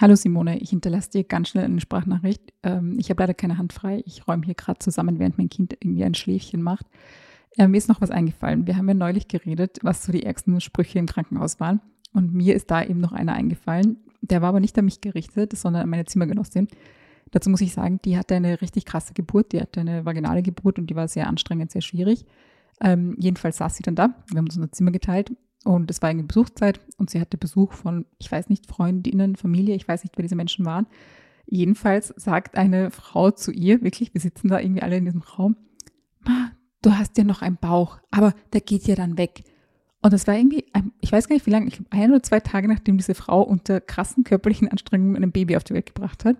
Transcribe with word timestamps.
Hallo 0.00 0.14
Simone, 0.14 0.58
ich 0.60 0.70
hinterlasse 0.70 1.10
dir 1.10 1.24
ganz 1.24 1.50
schnell 1.50 1.66
eine 1.66 1.78
Sprachnachricht. 1.78 2.54
Ähm, 2.62 2.96
ich 2.98 3.10
habe 3.10 3.22
leider 3.22 3.34
keine 3.34 3.58
Hand 3.58 3.74
frei. 3.74 4.02
Ich 4.06 4.26
räume 4.26 4.46
hier 4.46 4.54
gerade 4.54 4.78
zusammen, 4.78 5.18
während 5.18 5.36
mein 5.36 5.50
Kind 5.50 5.74
irgendwie 5.78 6.04
ein 6.04 6.14
Schläfchen 6.14 6.62
macht. 6.62 6.86
Äh, 7.58 7.68
mir 7.68 7.76
ist 7.76 7.90
noch 7.90 8.00
was 8.00 8.10
eingefallen. 8.10 8.66
Wir 8.66 8.78
haben 8.78 8.88
ja 8.88 8.94
neulich 8.94 9.28
geredet, 9.28 9.76
was 9.82 10.02
so 10.02 10.10
die 10.10 10.22
ärgsten 10.22 10.58
Sprüche 10.62 10.98
im 10.98 11.04
Krankenhaus 11.04 11.60
waren. 11.60 11.82
Und 12.14 12.32
mir 12.32 12.54
ist 12.54 12.70
da 12.70 12.82
eben 12.82 12.98
noch 12.98 13.12
einer 13.12 13.34
eingefallen. 13.34 13.98
Der 14.22 14.40
war 14.40 14.48
aber 14.48 14.60
nicht 14.60 14.78
an 14.78 14.86
mich 14.86 15.02
gerichtet, 15.02 15.54
sondern 15.54 15.82
an 15.82 15.90
meine 15.90 16.06
Zimmergenossin. 16.06 16.68
Dazu 17.30 17.50
muss 17.50 17.60
ich 17.60 17.74
sagen, 17.74 18.00
die 18.02 18.16
hatte 18.16 18.34
eine 18.34 18.62
richtig 18.62 18.86
krasse 18.86 19.12
Geburt. 19.12 19.52
Die 19.52 19.60
hatte 19.60 19.80
eine 19.80 20.06
vaginale 20.06 20.40
Geburt 20.40 20.78
und 20.78 20.88
die 20.88 20.96
war 20.96 21.08
sehr 21.08 21.26
anstrengend, 21.26 21.72
sehr 21.72 21.82
schwierig. 21.82 22.24
Ähm, 22.80 23.16
jedenfalls 23.18 23.58
saß 23.58 23.76
sie 23.76 23.82
dann 23.82 23.96
da. 23.96 24.14
Wir 24.30 24.38
haben 24.38 24.46
uns 24.46 24.56
unser 24.56 24.72
Zimmer 24.72 24.92
geteilt 24.92 25.30
und 25.64 25.90
es 25.90 26.00
war 26.00 26.10
irgendwie 26.10 26.28
Besuchszeit 26.28 26.80
und 26.96 27.10
sie 27.10 27.20
hatte 27.20 27.36
Besuch 27.36 27.72
von, 27.72 28.06
ich 28.18 28.30
weiß 28.30 28.48
nicht, 28.48 28.66
Freundinnen, 28.66 29.36
Familie, 29.36 29.74
ich 29.74 29.86
weiß 29.86 30.04
nicht, 30.04 30.16
wer 30.16 30.22
diese 30.22 30.36
Menschen 30.36 30.64
waren. 30.64 30.86
Jedenfalls 31.46 32.14
sagt 32.16 32.56
eine 32.56 32.90
Frau 32.90 33.30
zu 33.30 33.50
ihr, 33.50 33.82
wirklich, 33.82 34.14
wir 34.14 34.20
sitzen 34.20 34.48
da 34.48 34.60
irgendwie 34.60 34.82
alle 34.82 34.96
in 34.96 35.04
diesem 35.04 35.22
Raum, 35.22 35.56
du 36.82 36.92
hast 36.92 37.18
ja 37.18 37.24
noch 37.24 37.42
einen 37.42 37.56
Bauch, 37.56 37.98
aber 38.10 38.34
der 38.52 38.60
geht 38.60 38.86
ja 38.86 38.94
dann 38.94 39.18
weg. 39.18 39.44
Und 40.02 40.14
das 40.14 40.26
war 40.26 40.34
irgendwie, 40.34 40.64
ich 41.00 41.12
weiß 41.12 41.28
gar 41.28 41.34
nicht 41.36 41.46
wie 41.46 41.50
lange, 41.50 41.66
ich 41.66 41.74
glaube 41.74 41.92
ein 41.92 42.10
oder 42.10 42.22
zwei 42.22 42.40
Tage, 42.40 42.68
nachdem 42.68 42.96
diese 42.96 43.14
Frau 43.14 43.42
unter 43.42 43.80
krassen 43.80 44.24
körperlichen 44.24 44.68
Anstrengungen 44.68 45.22
ein 45.22 45.32
Baby 45.32 45.56
auf 45.56 45.64
die 45.64 45.74
Welt 45.74 45.86
gebracht 45.86 46.24
hat. 46.24 46.36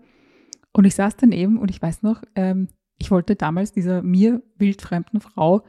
Und 0.72 0.84
ich 0.84 0.94
saß 0.94 1.16
daneben 1.16 1.58
und 1.58 1.70
ich 1.70 1.82
weiß 1.82 2.02
noch, 2.02 2.22
ähm, 2.36 2.68
ich 2.98 3.10
wollte 3.10 3.36
damals 3.36 3.72
dieser 3.72 4.02
mir 4.02 4.42
wildfremden 4.56 5.20
Frau 5.20 5.62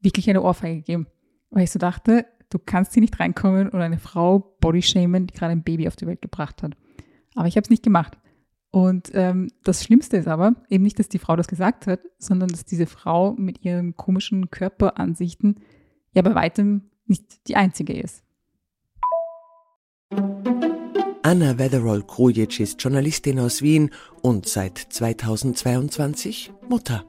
wirklich 0.00 0.28
eine 0.28 0.42
Ohrfeige 0.42 0.82
geben. 0.82 1.06
Weil 1.50 1.64
ich 1.64 1.70
so 1.70 1.78
dachte, 1.78 2.26
du 2.50 2.58
kannst 2.58 2.94
hier 2.94 3.00
nicht 3.00 3.18
reinkommen 3.18 3.68
und 3.68 3.80
eine 3.80 3.98
Frau 3.98 4.56
bodyshamen, 4.60 5.26
die 5.26 5.34
gerade 5.34 5.52
ein 5.52 5.62
Baby 5.62 5.88
auf 5.88 5.96
die 5.96 6.06
Welt 6.06 6.22
gebracht 6.22 6.62
hat. 6.62 6.76
Aber 7.34 7.48
ich 7.48 7.56
habe 7.56 7.64
es 7.64 7.70
nicht 7.70 7.82
gemacht. 7.82 8.18
Und 8.70 9.10
ähm, 9.14 9.50
das 9.62 9.84
Schlimmste 9.84 10.16
ist 10.16 10.26
aber 10.26 10.56
eben 10.68 10.82
nicht, 10.82 10.98
dass 10.98 11.08
die 11.08 11.20
Frau 11.20 11.36
das 11.36 11.46
gesagt 11.46 11.86
hat, 11.86 12.00
sondern 12.18 12.48
dass 12.48 12.64
diese 12.64 12.86
Frau 12.86 13.34
mit 13.34 13.64
ihren 13.64 13.96
komischen 13.96 14.50
Körperansichten 14.50 15.60
ja 16.12 16.22
bei 16.22 16.34
weitem 16.34 16.90
nicht 17.06 17.46
die 17.46 17.54
einzige 17.54 17.92
ist. 17.92 18.24
Anna 21.22 21.58
Weatherall-Krujic 21.58 22.60
ist 22.60 22.82
Journalistin 22.82 23.38
aus 23.38 23.62
Wien 23.62 23.90
und 24.22 24.46
seit 24.48 24.78
2022 24.78 26.52
Mutter. 26.68 27.04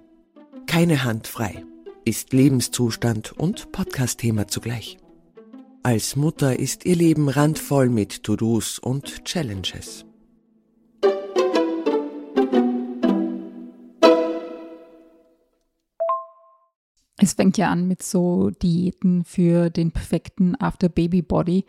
Keine 0.68 1.04
Hand 1.04 1.28
frei, 1.28 1.66
ist 2.06 2.32
Lebenszustand 2.32 3.34
und 3.34 3.72
Podcast-Thema 3.72 4.48
zugleich. 4.48 4.98
Als 5.86 6.16
Mutter 6.16 6.58
ist 6.58 6.84
ihr 6.88 6.96
Leben 6.96 7.30
randvoll 7.30 7.90
mit 7.90 8.24
To-Dos 8.24 8.80
und 8.80 9.24
Challenges. 9.24 10.04
Es 17.18 17.34
fängt 17.34 17.60
ja 17.60 17.70
an 17.70 17.88
mit 17.88 18.02
so 18.02 18.50
Diäten 18.50 19.26
für 19.26 19.70
den 19.70 19.92
perfekten 19.92 20.60
After-Baby-Body. 20.60 21.66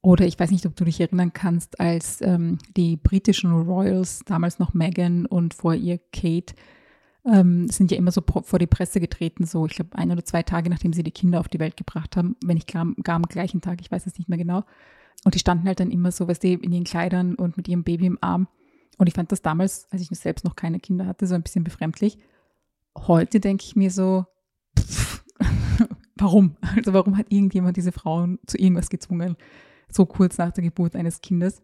Oder 0.00 0.26
ich 0.26 0.38
weiß 0.38 0.52
nicht, 0.52 0.64
ob 0.66 0.76
du 0.76 0.84
dich 0.84 1.00
erinnern 1.00 1.32
kannst, 1.32 1.80
als 1.80 2.20
ähm, 2.20 2.58
die 2.76 2.96
britischen 2.96 3.50
Royals, 3.50 4.20
damals 4.26 4.60
noch 4.60 4.74
Meghan 4.74 5.26
und 5.26 5.54
vor 5.54 5.74
ihr 5.74 5.98
Kate, 6.12 6.54
ähm, 7.24 7.68
sind 7.68 7.90
ja 7.90 7.98
immer 7.98 8.12
so 8.12 8.22
vor 8.22 8.58
die 8.58 8.66
Presse 8.66 9.00
getreten, 9.00 9.44
so 9.44 9.66
ich 9.66 9.74
glaube 9.74 9.96
ein 9.96 10.10
oder 10.10 10.24
zwei 10.24 10.42
Tage, 10.42 10.70
nachdem 10.70 10.92
sie 10.92 11.02
die 11.02 11.10
Kinder 11.10 11.40
auf 11.40 11.48
die 11.48 11.60
Welt 11.60 11.76
gebracht 11.76 12.16
haben, 12.16 12.36
wenn 12.44 12.54
nicht 12.54 12.72
gar, 12.72 12.86
gar 13.02 13.16
am 13.16 13.22
gleichen 13.22 13.60
Tag, 13.60 13.80
ich 13.80 13.90
weiß 13.90 14.06
es 14.06 14.18
nicht 14.18 14.28
mehr 14.28 14.38
genau. 14.38 14.64
Und 15.24 15.34
die 15.34 15.38
standen 15.38 15.66
halt 15.66 15.80
dann 15.80 15.90
immer 15.90 16.12
so, 16.12 16.28
weißt 16.28 16.42
du, 16.42 16.48
in 16.48 16.72
ihren 16.72 16.84
Kleidern 16.84 17.34
und 17.34 17.56
mit 17.56 17.68
ihrem 17.68 17.84
Baby 17.84 18.06
im 18.06 18.18
Arm. 18.22 18.48
Und 18.96 19.06
ich 19.06 19.14
fand 19.14 19.32
das 19.32 19.42
damals, 19.42 19.86
als 19.90 20.02
ich 20.02 20.08
selbst 20.18 20.44
noch 20.44 20.56
keine 20.56 20.80
Kinder 20.80 21.06
hatte, 21.06 21.26
so 21.26 21.34
ein 21.34 21.42
bisschen 21.42 21.64
befremdlich. 21.64 22.18
Heute 22.96 23.40
denke 23.40 23.64
ich 23.66 23.76
mir 23.76 23.90
so, 23.90 24.24
pff, 24.78 25.22
warum? 26.16 26.56
Also 26.76 26.94
warum 26.94 27.18
hat 27.18 27.26
irgendjemand 27.30 27.76
diese 27.76 27.92
Frauen 27.92 28.38
zu 28.46 28.56
irgendwas 28.58 28.88
gezwungen? 28.88 29.36
so 29.92 30.06
kurz 30.06 30.38
nach 30.38 30.52
der 30.52 30.64
Geburt 30.64 30.96
eines 30.96 31.20
Kindes. 31.20 31.62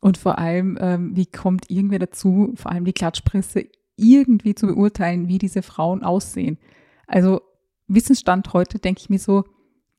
Und 0.00 0.16
vor 0.16 0.38
allem, 0.38 0.78
ähm, 0.80 1.14
wie 1.14 1.26
kommt 1.26 1.70
irgendwer 1.70 1.98
dazu, 1.98 2.52
vor 2.56 2.72
allem 2.72 2.84
die 2.84 2.92
Klatschpresse, 2.92 3.66
irgendwie 4.00 4.54
zu 4.54 4.66
beurteilen, 4.66 5.28
wie 5.28 5.38
diese 5.38 5.62
Frauen 5.62 6.02
aussehen? 6.02 6.58
Also 7.06 7.40
Wissensstand 7.86 8.52
heute 8.52 8.78
denke 8.78 9.00
ich 9.00 9.10
mir 9.10 9.18
so, 9.18 9.44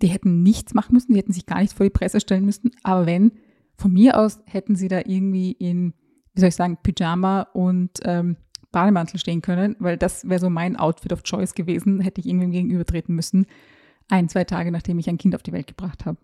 die 0.02 0.08
hätten 0.08 0.42
nichts 0.44 0.74
machen 0.74 0.94
müssen, 0.94 1.14
die 1.14 1.20
hätten 1.20 1.34
sich 1.34 1.46
gar 1.46 1.60
nicht 1.60 1.74
vor 1.74 1.86
die 1.86 1.92
Presse 1.92 2.20
stellen 2.20 2.46
müssen. 2.46 2.72
Aber 2.84 3.06
wenn, 3.06 3.34
von 3.76 3.92
mir 3.94 4.18
aus 4.18 4.40
hätten 4.46 4.76
sie 4.76 4.88
da 4.88 5.00
irgendwie 5.00 5.52
in, 5.52 5.94
wie 6.34 6.40
soll 6.40 6.50
ich 6.50 6.56
sagen, 6.56 6.78
Pyjama 6.82 7.42
und 7.54 7.92
ähm, 8.04 8.38
Bademantel 8.72 9.20
stehen 9.20 9.42
können, 9.42 9.76
weil 9.80 9.98
das 9.98 10.28
wäre 10.28 10.40
so 10.40 10.50
mein 10.50 10.78
Outfit 10.78 11.14
of 11.14 11.24
Choice 11.24 11.54
gewesen, 11.54 12.00
hätte 12.00 12.22
ich 12.22 12.28
irgendwem 12.28 12.52
gegenübertreten 12.52 13.14
müssen, 13.14 13.46
ein, 14.08 14.30
zwei 14.30 14.44
Tage 14.46 14.72
nachdem 14.72 14.98
ich 15.00 15.10
ein 15.10 15.18
Kind 15.18 15.36
auf 15.36 15.44
die 15.44 15.52
Welt 15.52 15.68
gebracht 15.68 16.06
habe. 16.06 16.18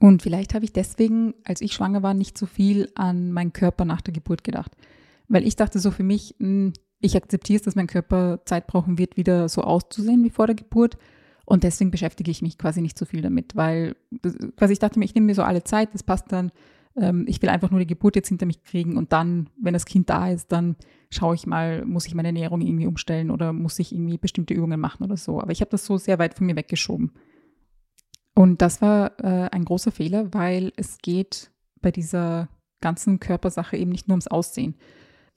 Und 0.00 0.22
vielleicht 0.22 0.54
habe 0.54 0.64
ich 0.64 0.72
deswegen, 0.72 1.34
als 1.44 1.60
ich 1.60 1.72
schwanger 1.72 2.02
war, 2.02 2.14
nicht 2.14 2.38
so 2.38 2.46
viel 2.46 2.90
an 2.94 3.32
meinen 3.32 3.52
Körper 3.52 3.84
nach 3.84 4.00
der 4.00 4.14
Geburt 4.14 4.44
gedacht. 4.44 4.76
Weil 5.28 5.46
ich 5.46 5.56
dachte 5.56 5.78
so 5.78 5.90
für 5.90 6.02
mich, 6.02 6.34
hm, 6.38 6.72
ich 7.00 7.16
akzeptiere 7.16 7.58
es, 7.58 7.62
dass 7.62 7.76
mein 7.76 7.86
Körper 7.86 8.40
Zeit 8.44 8.66
brauchen 8.66 8.98
wird, 8.98 9.16
wieder 9.16 9.48
so 9.48 9.62
auszusehen 9.62 10.24
wie 10.24 10.30
vor 10.30 10.46
der 10.46 10.56
Geburt. 10.56 10.96
Und 11.44 11.64
deswegen 11.64 11.90
beschäftige 11.90 12.30
ich 12.30 12.42
mich 12.42 12.58
quasi 12.58 12.82
nicht 12.82 12.98
so 12.98 13.06
viel 13.06 13.22
damit, 13.22 13.56
weil 13.56 13.96
quasi 14.56 14.74
ich 14.74 14.78
dachte 14.78 14.98
mir, 14.98 15.04
ich 15.04 15.14
nehme 15.14 15.26
mir 15.26 15.34
so 15.34 15.42
alle 15.42 15.64
Zeit, 15.64 15.94
das 15.94 16.02
passt 16.02 16.30
dann. 16.30 16.52
Ähm, 16.96 17.24
ich 17.26 17.40
will 17.40 17.48
einfach 17.48 17.70
nur 17.70 17.80
die 17.80 17.86
Geburt 17.86 18.16
jetzt 18.16 18.28
hinter 18.28 18.46
mich 18.46 18.62
kriegen 18.64 18.96
und 18.96 19.12
dann, 19.12 19.48
wenn 19.60 19.72
das 19.72 19.86
Kind 19.86 20.10
da 20.10 20.28
ist, 20.28 20.52
dann 20.52 20.76
schaue 21.10 21.34
ich 21.34 21.46
mal, 21.46 21.84
muss 21.86 22.06
ich 22.06 22.14
meine 22.14 22.28
Ernährung 22.28 22.60
irgendwie 22.60 22.86
umstellen 22.86 23.30
oder 23.30 23.52
muss 23.52 23.78
ich 23.78 23.92
irgendwie 23.92 24.18
bestimmte 24.18 24.52
Übungen 24.52 24.80
machen 24.80 25.04
oder 25.04 25.16
so. 25.16 25.40
Aber 25.40 25.52
ich 25.52 25.60
habe 25.60 25.70
das 25.70 25.86
so 25.86 25.96
sehr 25.96 26.18
weit 26.18 26.34
von 26.34 26.46
mir 26.46 26.56
weggeschoben. 26.56 27.12
Und 28.34 28.60
das 28.60 28.82
war 28.82 29.18
äh, 29.18 29.48
ein 29.50 29.64
großer 29.64 29.90
Fehler, 29.90 30.32
weil 30.34 30.72
es 30.76 30.98
geht 30.98 31.50
bei 31.80 31.90
dieser 31.90 32.48
ganzen 32.80 33.20
Körpersache 33.20 33.76
eben 33.76 33.90
nicht 33.90 34.06
nur 34.06 34.14
ums 34.14 34.28
Aussehen. 34.28 34.74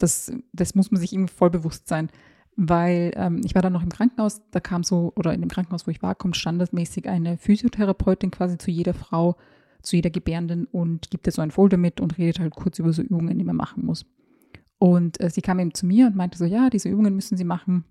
Das, 0.02 0.32
das 0.54 0.76
muss 0.76 0.92
man 0.92 1.00
sich 1.00 1.14
irgendwie 1.14 1.34
voll 1.34 1.50
bewusst 1.50 1.88
sein. 1.88 2.10
Weil 2.58 3.14
ähm, 3.16 3.42
ich 3.46 3.56
war 3.56 3.62
dann 3.62 3.74
noch 3.74 3.84
im 3.84 3.90
Krankenhaus, 3.90 4.42
da 4.52 4.60
kam 4.60 4.84
so, 4.84 5.14
oder 5.16 5.34
in 5.34 5.42
dem 5.42 5.50
Krankenhaus, 5.50 5.88
wo 5.88 5.92
ich 5.92 6.02
war, 6.02 6.16
kommt 6.16 6.36
standardmäßig 6.36 7.08
eine 7.08 7.38
Physiotherapeutin 7.38 8.30
quasi 8.30 8.58
zu 8.58 8.72
jeder 8.72 8.94
Frau, 8.94 9.38
zu 9.82 9.96
jeder 9.96 10.10
Gebärenden 10.10 10.66
und 10.66 11.10
gibt 11.10 11.28
ihr 11.28 11.32
so 11.32 11.42
ein 11.42 11.52
Folder 11.52 11.78
mit 11.78 12.02
und 12.02 12.18
redet 12.18 12.40
halt 12.40 12.56
kurz 12.56 12.78
über 12.80 12.92
so 12.92 13.02
Übungen, 13.02 13.38
die 13.38 13.46
man 13.46 13.56
machen 13.56 13.86
muss. 13.86 14.06
Und 14.78 15.22
äh, 15.22 15.30
sie 15.30 15.42
kam 15.42 15.60
eben 15.60 15.74
zu 15.74 15.86
mir 15.86 16.08
und 16.08 16.16
meinte 16.16 16.38
so, 16.38 16.46
ja, 16.46 16.70
diese 16.70 16.90
Übungen 16.90 17.16
müssen 17.16 17.38
Sie 17.38 17.44
machen 17.44 17.86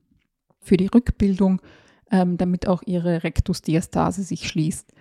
für 0.60 0.76
die 0.76 0.88
Rückbildung, 0.88 1.62
ähm, 2.10 2.37
damit 2.37 2.66
auch 2.66 2.82
Ihre 2.84 3.22
Rektusdiastase 3.22 4.22
sich 4.22 4.49
schließt. 4.49 4.93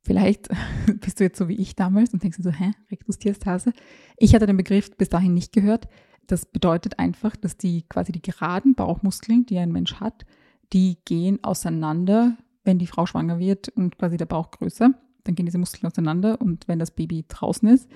Vielleicht 0.00 0.48
bist 1.00 1.20
du 1.20 1.24
jetzt 1.24 1.38
so 1.38 1.48
wie 1.48 1.56
ich 1.56 1.76
damals 1.76 2.12
und 2.12 2.22
denkst 2.22 2.38
dir 2.38 2.44
so, 2.44 2.50
hä, 2.50 2.72
Rektusdiastase? 2.90 3.72
Ich 4.16 4.34
hatte 4.34 4.46
den 4.46 4.56
Begriff 4.56 4.96
bis 4.96 5.08
dahin 5.08 5.34
nicht 5.34 5.52
gehört. 5.52 5.86
Das 6.26 6.46
bedeutet 6.46 6.98
einfach, 6.98 7.36
dass 7.36 7.56
die 7.56 7.82
quasi 7.82 8.12
die 8.12 8.22
geraden 8.22 8.74
Bauchmuskeln, 8.74 9.46
die 9.46 9.58
ein 9.58 9.72
Mensch 9.72 9.94
hat, 9.96 10.24
die 10.72 10.98
gehen 11.04 11.42
auseinander, 11.42 12.36
wenn 12.64 12.78
die 12.78 12.86
Frau 12.86 13.06
schwanger 13.06 13.38
wird 13.38 13.68
und 13.70 13.98
quasi 13.98 14.16
der 14.16 14.26
Bauch 14.26 14.50
größer. 14.50 14.90
Dann 15.24 15.34
gehen 15.34 15.46
diese 15.46 15.58
Muskeln 15.58 15.90
auseinander 15.90 16.40
und 16.40 16.68
wenn 16.68 16.78
das 16.78 16.90
Baby 16.90 17.24
draußen 17.28 17.68
ist, 17.68 17.90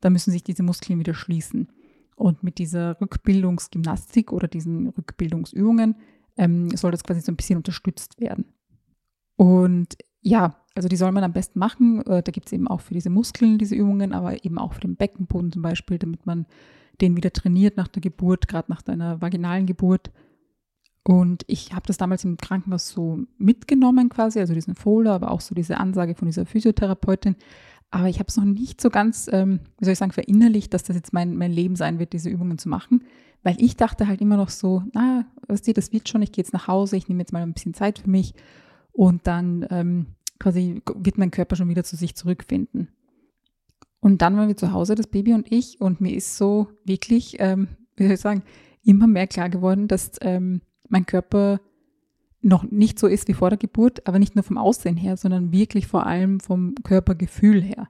dann 0.00 0.12
müssen 0.12 0.30
sich 0.30 0.44
diese 0.44 0.62
Muskeln 0.62 0.98
wieder 0.98 1.14
schließen. 1.14 1.68
Und 2.16 2.42
mit 2.42 2.58
dieser 2.58 3.00
Rückbildungsgymnastik 3.00 4.32
oder 4.32 4.48
diesen 4.48 4.88
Rückbildungsübungen 4.88 5.96
ähm, 6.36 6.70
soll 6.76 6.90
das 6.90 7.04
quasi 7.04 7.20
so 7.20 7.32
ein 7.32 7.36
bisschen 7.36 7.56
unterstützt 7.56 8.20
werden. 8.20 8.46
Und 9.36 9.96
ja, 10.20 10.56
also 10.74 10.88
die 10.88 10.96
soll 10.96 11.12
man 11.12 11.24
am 11.24 11.32
besten 11.32 11.58
machen. 11.58 12.04
Äh, 12.06 12.22
da 12.22 12.32
gibt 12.32 12.46
es 12.46 12.52
eben 12.52 12.68
auch 12.68 12.80
für 12.80 12.94
diese 12.94 13.10
Muskeln 13.10 13.58
diese 13.58 13.74
Übungen, 13.74 14.12
aber 14.12 14.44
eben 14.44 14.58
auch 14.58 14.74
für 14.74 14.80
den 14.80 14.96
Beckenboden 14.96 15.52
zum 15.52 15.62
Beispiel, 15.62 15.98
damit 15.98 16.26
man 16.26 16.46
den 17.00 17.16
wieder 17.16 17.32
trainiert 17.32 17.76
nach 17.76 17.88
der 17.88 18.02
Geburt, 18.02 18.48
gerade 18.48 18.70
nach 18.70 18.82
deiner 18.82 19.20
vaginalen 19.20 19.66
Geburt. 19.66 20.10
Und 21.02 21.44
ich 21.48 21.72
habe 21.72 21.86
das 21.86 21.98
damals 21.98 22.24
im 22.24 22.38
Krankenhaus 22.38 22.88
so 22.88 23.20
mitgenommen 23.36 24.08
quasi, 24.08 24.40
also 24.40 24.54
diesen 24.54 24.74
Folder, 24.74 25.12
aber 25.12 25.30
auch 25.30 25.42
so 25.42 25.54
diese 25.54 25.76
Ansage 25.76 26.14
von 26.14 26.26
dieser 26.26 26.46
Physiotherapeutin. 26.46 27.36
Aber 27.90 28.08
ich 28.08 28.18
habe 28.18 28.28
es 28.28 28.36
noch 28.36 28.44
nicht 28.44 28.80
so 28.80 28.90
ganz, 28.90 29.28
ähm, 29.30 29.60
wie 29.78 29.84
soll 29.84 29.92
ich 29.92 29.98
sagen, 29.98 30.12
verinnerlicht, 30.12 30.72
dass 30.72 30.82
das 30.82 30.96
jetzt 30.96 31.12
mein, 31.12 31.36
mein 31.36 31.52
Leben 31.52 31.76
sein 31.76 31.98
wird, 31.98 32.12
diese 32.12 32.30
Übungen 32.30 32.58
zu 32.58 32.68
machen. 32.68 33.04
Weil 33.42 33.56
ich 33.60 33.76
dachte 33.76 34.08
halt 34.08 34.22
immer 34.22 34.36
noch 34.38 34.48
so, 34.48 34.82
na, 34.94 35.26
was 35.46 35.62
dir, 35.62 35.74
das 35.74 35.92
wird 35.92 36.08
schon, 36.08 36.22
ich 36.22 36.32
gehe 36.32 36.42
jetzt 36.42 36.54
nach 36.54 36.66
Hause, 36.66 36.96
ich 36.96 37.08
nehme 37.08 37.20
jetzt 37.20 37.32
mal 37.32 37.42
ein 37.42 37.52
bisschen 37.52 37.74
Zeit 37.74 37.98
für 37.98 38.10
mich 38.10 38.34
und 38.92 39.26
dann 39.26 39.66
ähm, 39.70 40.06
quasi 40.38 40.80
wird 40.96 41.18
mein 41.18 41.30
Körper 41.30 41.54
schon 41.54 41.68
wieder 41.68 41.84
zu 41.84 41.96
sich 41.96 42.14
zurückfinden. 42.16 42.88
Und 44.04 44.20
dann 44.20 44.36
waren 44.36 44.48
wir 44.48 44.56
zu 44.58 44.70
Hause, 44.70 44.96
das 44.96 45.06
Baby 45.06 45.32
und 45.32 45.50
ich, 45.50 45.80
und 45.80 46.02
mir 46.02 46.14
ist 46.14 46.36
so 46.36 46.68
wirklich, 46.84 47.36
ähm, 47.38 47.68
wie 47.96 48.02
soll 48.02 48.12
ich 48.12 48.20
sagen, 48.20 48.42
immer 48.82 49.06
mehr 49.06 49.26
klar 49.26 49.48
geworden, 49.48 49.88
dass 49.88 50.10
ähm, 50.20 50.60
mein 50.90 51.06
Körper 51.06 51.58
noch 52.42 52.64
nicht 52.64 52.98
so 52.98 53.06
ist 53.06 53.28
wie 53.28 53.32
vor 53.32 53.48
der 53.48 53.56
Geburt, 53.56 54.06
aber 54.06 54.18
nicht 54.18 54.34
nur 54.34 54.42
vom 54.42 54.58
Aussehen 54.58 54.98
her, 54.98 55.16
sondern 55.16 55.52
wirklich 55.52 55.86
vor 55.86 56.06
allem 56.06 56.38
vom 56.40 56.74
Körpergefühl 56.84 57.62
her. 57.62 57.88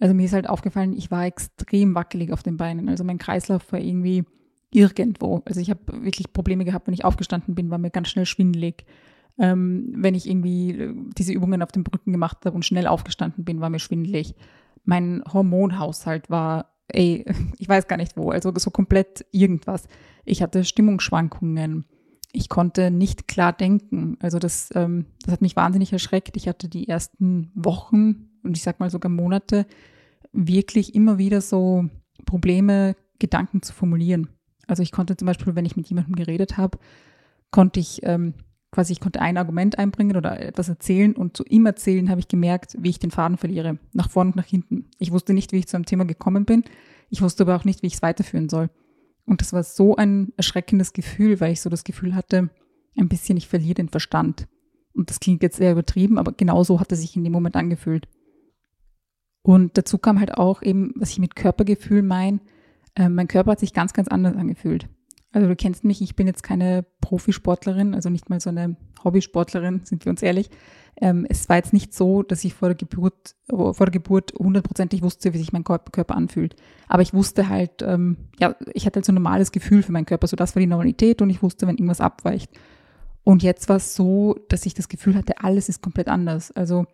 Also 0.00 0.14
mir 0.14 0.24
ist 0.24 0.32
halt 0.32 0.48
aufgefallen, 0.48 0.94
ich 0.94 1.10
war 1.10 1.26
extrem 1.26 1.94
wackelig 1.94 2.32
auf 2.32 2.42
den 2.42 2.56
Beinen. 2.56 2.88
Also 2.88 3.04
mein 3.04 3.18
Kreislauf 3.18 3.70
war 3.72 3.78
irgendwie 3.78 4.24
irgendwo. 4.72 5.42
Also 5.44 5.60
ich 5.60 5.68
habe 5.68 5.80
wirklich 6.02 6.32
Probleme 6.32 6.64
gehabt, 6.64 6.86
wenn 6.86 6.94
ich 6.94 7.04
aufgestanden 7.04 7.54
bin, 7.54 7.68
war 7.68 7.76
mir 7.76 7.90
ganz 7.90 8.08
schnell 8.08 8.24
schwindelig. 8.24 8.86
Ähm, 9.36 9.92
wenn 9.96 10.14
ich 10.14 10.26
irgendwie 10.26 10.70
äh, 10.70 10.94
diese 11.18 11.34
Übungen 11.34 11.62
auf 11.62 11.72
den 11.72 11.84
Brücken 11.84 12.12
gemacht 12.12 12.38
habe 12.46 12.56
und 12.56 12.64
schnell 12.64 12.86
aufgestanden 12.86 13.44
bin, 13.44 13.60
war 13.60 13.68
mir 13.68 13.80
schwindelig. 13.80 14.34
Mein 14.84 15.22
Hormonhaushalt 15.32 16.30
war, 16.30 16.72
ey, 16.88 17.24
ich 17.58 17.68
weiß 17.68 17.88
gar 17.88 17.96
nicht 17.96 18.16
wo, 18.16 18.30
also 18.30 18.52
so 18.56 18.70
komplett 18.70 19.24
irgendwas. 19.32 19.84
Ich 20.24 20.42
hatte 20.42 20.64
Stimmungsschwankungen. 20.64 21.86
Ich 22.32 22.48
konnte 22.48 22.90
nicht 22.90 23.28
klar 23.28 23.52
denken. 23.52 24.16
Also 24.20 24.38
das, 24.38 24.70
ähm, 24.74 25.06
das 25.22 25.32
hat 25.32 25.42
mich 25.42 25.56
wahnsinnig 25.56 25.92
erschreckt. 25.92 26.36
Ich 26.36 26.48
hatte 26.48 26.68
die 26.68 26.88
ersten 26.88 27.50
Wochen 27.54 28.30
und 28.42 28.56
ich 28.56 28.62
sag 28.62 28.80
mal 28.80 28.90
sogar 28.90 29.10
Monate 29.10 29.66
wirklich 30.32 30.94
immer 30.94 31.18
wieder 31.18 31.40
so 31.40 31.88
Probleme, 32.24 32.96
Gedanken 33.18 33.62
zu 33.62 33.72
formulieren. 33.72 34.28
Also 34.66 34.82
ich 34.82 34.92
konnte 34.92 35.16
zum 35.16 35.26
Beispiel, 35.26 35.54
wenn 35.54 35.66
ich 35.66 35.76
mit 35.76 35.88
jemandem 35.88 36.16
geredet 36.16 36.56
habe, 36.56 36.78
konnte 37.50 37.80
ich 37.80 38.00
ähm, 38.04 38.34
quasi, 38.72 38.94
ich 38.94 39.00
konnte 39.00 39.20
ein 39.20 39.36
Argument 39.36 39.78
einbringen 39.78 40.16
oder 40.16 40.40
etwas 40.40 40.68
erzählen 40.68 41.14
und 41.14 41.36
zu 41.36 41.44
ihm 41.44 41.66
erzählen 41.66 42.10
habe 42.10 42.20
ich 42.20 42.26
gemerkt, 42.26 42.76
wie 42.80 42.90
ich 42.90 42.98
den 42.98 43.10
Faden 43.12 43.36
verliere, 43.36 43.78
nach 43.92 44.10
vorne 44.10 44.30
und 44.30 44.36
nach 44.36 44.46
hinten. 44.46 44.86
Ich 44.98 45.12
wusste 45.12 45.34
nicht, 45.34 45.52
wie 45.52 45.58
ich 45.58 45.68
zu 45.68 45.76
einem 45.76 45.86
Thema 45.86 46.04
gekommen 46.04 46.46
bin. 46.46 46.64
Ich 47.10 47.22
wusste 47.22 47.44
aber 47.44 47.54
auch 47.54 47.64
nicht, 47.64 47.82
wie 47.82 47.86
ich 47.86 47.94
es 47.94 48.02
weiterführen 48.02 48.48
soll. 48.48 48.70
Und 49.26 49.40
das 49.40 49.52
war 49.52 49.62
so 49.62 49.94
ein 49.94 50.32
erschreckendes 50.36 50.94
Gefühl, 50.94 51.38
weil 51.40 51.52
ich 51.52 51.60
so 51.60 51.70
das 51.70 51.84
Gefühl 51.84 52.14
hatte, 52.14 52.50
ein 52.96 53.08
bisschen, 53.08 53.36
ich 53.36 53.46
verliere 53.46 53.74
den 53.74 53.90
Verstand. 53.90 54.48
Und 54.94 55.10
das 55.10 55.20
klingt 55.20 55.42
jetzt 55.42 55.56
sehr 55.56 55.72
übertrieben, 55.72 56.18
aber 56.18 56.32
genau 56.32 56.64
so 56.64 56.80
hat 56.80 56.90
es 56.92 57.00
sich 57.00 57.14
in 57.14 57.24
dem 57.24 57.32
Moment 57.32 57.56
angefühlt. 57.56 58.08
Und 59.42 59.76
dazu 59.76 59.98
kam 59.98 60.18
halt 60.18 60.34
auch 60.34 60.62
eben, 60.62 60.92
was 60.96 61.10
ich 61.10 61.18
mit 61.18 61.36
Körpergefühl 61.36 62.02
meine, 62.02 62.40
äh, 62.94 63.08
mein 63.08 63.28
Körper 63.28 63.52
hat 63.52 63.60
sich 63.60 63.72
ganz, 63.72 63.92
ganz 63.92 64.08
anders 64.08 64.36
angefühlt. 64.36 64.88
Also 65.32 65.48
du 65.48 65.56
kennst 65.56 65.84
mich, 65.84 66.02
ich 66.02 66.14
bin 66.14 66.26
jetzt 66.26 66.42
keine 66.42 66.84
Profisportlerin, 67.00 67.94
also 67.94 68.10
nicht 68.10 68.28
mal 68.28 68.40
so 68.40 68.50
eine 68.50 68.76
Hobbysportlerin, 69.02 69.80
sind 69.84 70.04
wir 70.04 70.10
uns 70.10 70.22
ehrlich. 70.22 70.50
Ähm, 71.00 71.26
es 71.28 71.48
war 71.48 71.56
jetzt 71.56 71.72
nicht 71.72 71.94
so, 71.94 72.22
dass 72.22 72.44
ich 72.44 72.52
vor 72.52 72.68
der 72.68 72.76
Geburt, 72.76 73.34
vor 73.48 73.74
der 73.74 73.90
Geburt 73.90 74.34
hundertprozentig 74.38 75.02
wusste, 75.02 75.32
wie 75.32 75.38
sich 75.38 75.52
mein 75.52 75.64
Körper 75.64 76.14
anfühlt. 76.14 76.54
Aber 76.86 77.00
ich 77.02 77.14
wusste 77.14 77.48
halt, 77.48 77.80
ähm, 77.82 78.18
ja, 78.38 78.54
ich 78.74 78.84
hatte 78.84 78.98
halt 78.98 79.06
so 79.06 79.12
ein 79.12 79.16
normales 79.16 79.52
Gefühl 79.52 79.82
für 79.82 79.92
meinen 79.92 80.06
Körper, 80.06 80.26
so 80.26 80.36
das 80.36 80.54
war 80.54 80.60
die 80.60 80.66
Normalität 80.66 81.22
und 81.22 81.30
ich 81.30 81.42
wusste, 81.42 81.66
wenn 81.66 81.76
irgendwas 81.76 82.02
abweicht. 82.02 82.50
Und 83.24 83.42
jetzt 83.42 83.68
war 83.68 83.76
es 83.76 83.94
so, 83.94 84.36
dass 84.48 84.66
ich 84.66 84.74
das 84.74 84.88
Gefühl 84.88 85.14
hatte, 85.14 85.40
alles 85.40 85.68
ist 85.68 85.80
komplett 85.80 86.08
anders. 86.08 86.52
Also 86.52 86.86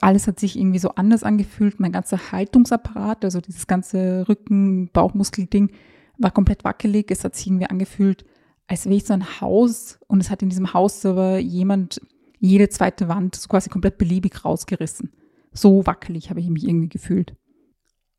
alles 0.00 0.26
hat 0.26 0.40
sich 0.40 0.58
irgendwie 0.58 0.78
so 0.78 0.90
anders 0.90 1.22
angefühlt. 1.24 1.80
Mein 1.80 1.92
ganzer 1.92 2.32
Haltungsapparat, 2.32 3.24
also 3.24 3.40
dieses 3.40 3.66
ganze 3.66 4.26
Rücken, 4.28 4.88
Bauchmuskel-Ding, 4.92 5.70
war 6.18 6.30
komplett 6.30 6.64
wackelig. 6.64 7.10
Es 7.10 7.24
hat 7.24 7.34
sich 7.34 7.46
irgendwie 7.46 7.66
angefühlt, 7.66 8.24
als 8.66 8.86
wäre 8.86 8.96
ich 8.96 9.04
so 9.04 9.12
ein 9.12 9.40
Haus 9.40 9.98
und 10.06 10.20
es 10.20 10.30
hat 10.30 10.42
in 10.42 10.48
diesem 10.48 10.72
Haus 10.72 11.04
aber 11.04 11.38
jemand 11.38 12.00
jede 12.38 12.68
zweite 12.68 13.08
Wand 13.08 13.36
so 13.36 13.48
quasi 13.48 13.70
komplett 13.70 13.98
beliebig 13.98 14.44
rausgerissen. 14.44 15.12
So 15.52 15.86
wackelig 15.86 16.30
habe 16.30 16.40
ich 16.40 16.48
mich 16.48 16.64
irgendwie 16.64 16.88
gefühlt. 16.88 17.34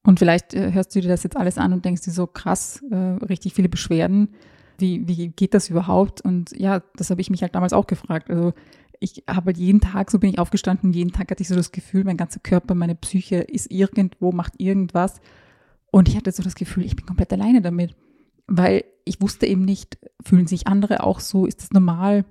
Und 0.04 0.20
vielleicht 0.20 0.54
äh, 0.54 0.72
hörst 0.72 0.96
du 0.96 1.02
dir 1.02 1.10
das 1.10 1.24
jetzt 1.24 1.38
alles 1.38 1.58
an 1.58 1.74
und 1.74 1.84
denkst 1.84 2.04
dir 2.04 2.12
so 2.12 2.28
krass, 2.28 2.84
äh, 2.92 2.96
richtig 2.96 3.54
viele 3.54 3.70
Beschwerden. 3.70 4.30
Wie, 4.78 5.08
wie 5.08 5.30
geht 5.30 5.54
das 5.54 5.70
überhaupt? 5.70 6.22
Und 6.22 6.52
ja, 6.58 6.84
das 6.96 7.10
habe 7.10 7.22
ich 7.22 7.30
mich 7.30 7.42
halt 7.42 7.56
damals 7.56 7.74
auch 7.74 7.88
gefragt. 7.88 8.30
Also 8.30 8.54
ich 9.00 9.24
habe 9.28 9.48
halt 9.48 9.58
jeden 9.58 9.82
Tag, 9.82 10.12
so 10.12 10.20
bin 10.20 10.30
ich 10.30 10.40
aufgestanden, 10.40 10.94
jeden 10.94 11.12
Tag 11.12 11.32
hatte 11.32 11.42
ich 11.42 11.48
so 11.48 11.56
das 11.56 11.72
Gefühl, 11.72 12.04
mein 12.04 12.18
ganzer 12.18 12.40
Körper, 12.40 12.76
meine 12.76 12.96
Psyche 12.96 13.38
ist 13.38 13.72
irgendwo, 13.72 14.32
macht 14.32 14.54
irgendwas. 14.58 15.22
Und 15.96 16.10
ich 16.10 16.18
hatte 16.18 16.34
so 16.34 16.44
das 16.44 16.56
Gefühl, 16.56 16.84
ich 16.84 16.98
bin 16.98 17.06
komplett 17.06 17.32
alleine 17.32 17.62
damit. 17.62 17.96
Weil 18.48 18.84
ich 19.06 19.22
wusste 19.22 19.46
eben 19.46 19.62
nicht, 19.62 19.98
fühlen 20.22 20.46
sich 20.46 20.68
andere 20.68 21.06
auch 21.06 21.22
so, 21.22 21.46
ist 21.46 21.62
das 21.62 21.72
normal? 21.72 22.26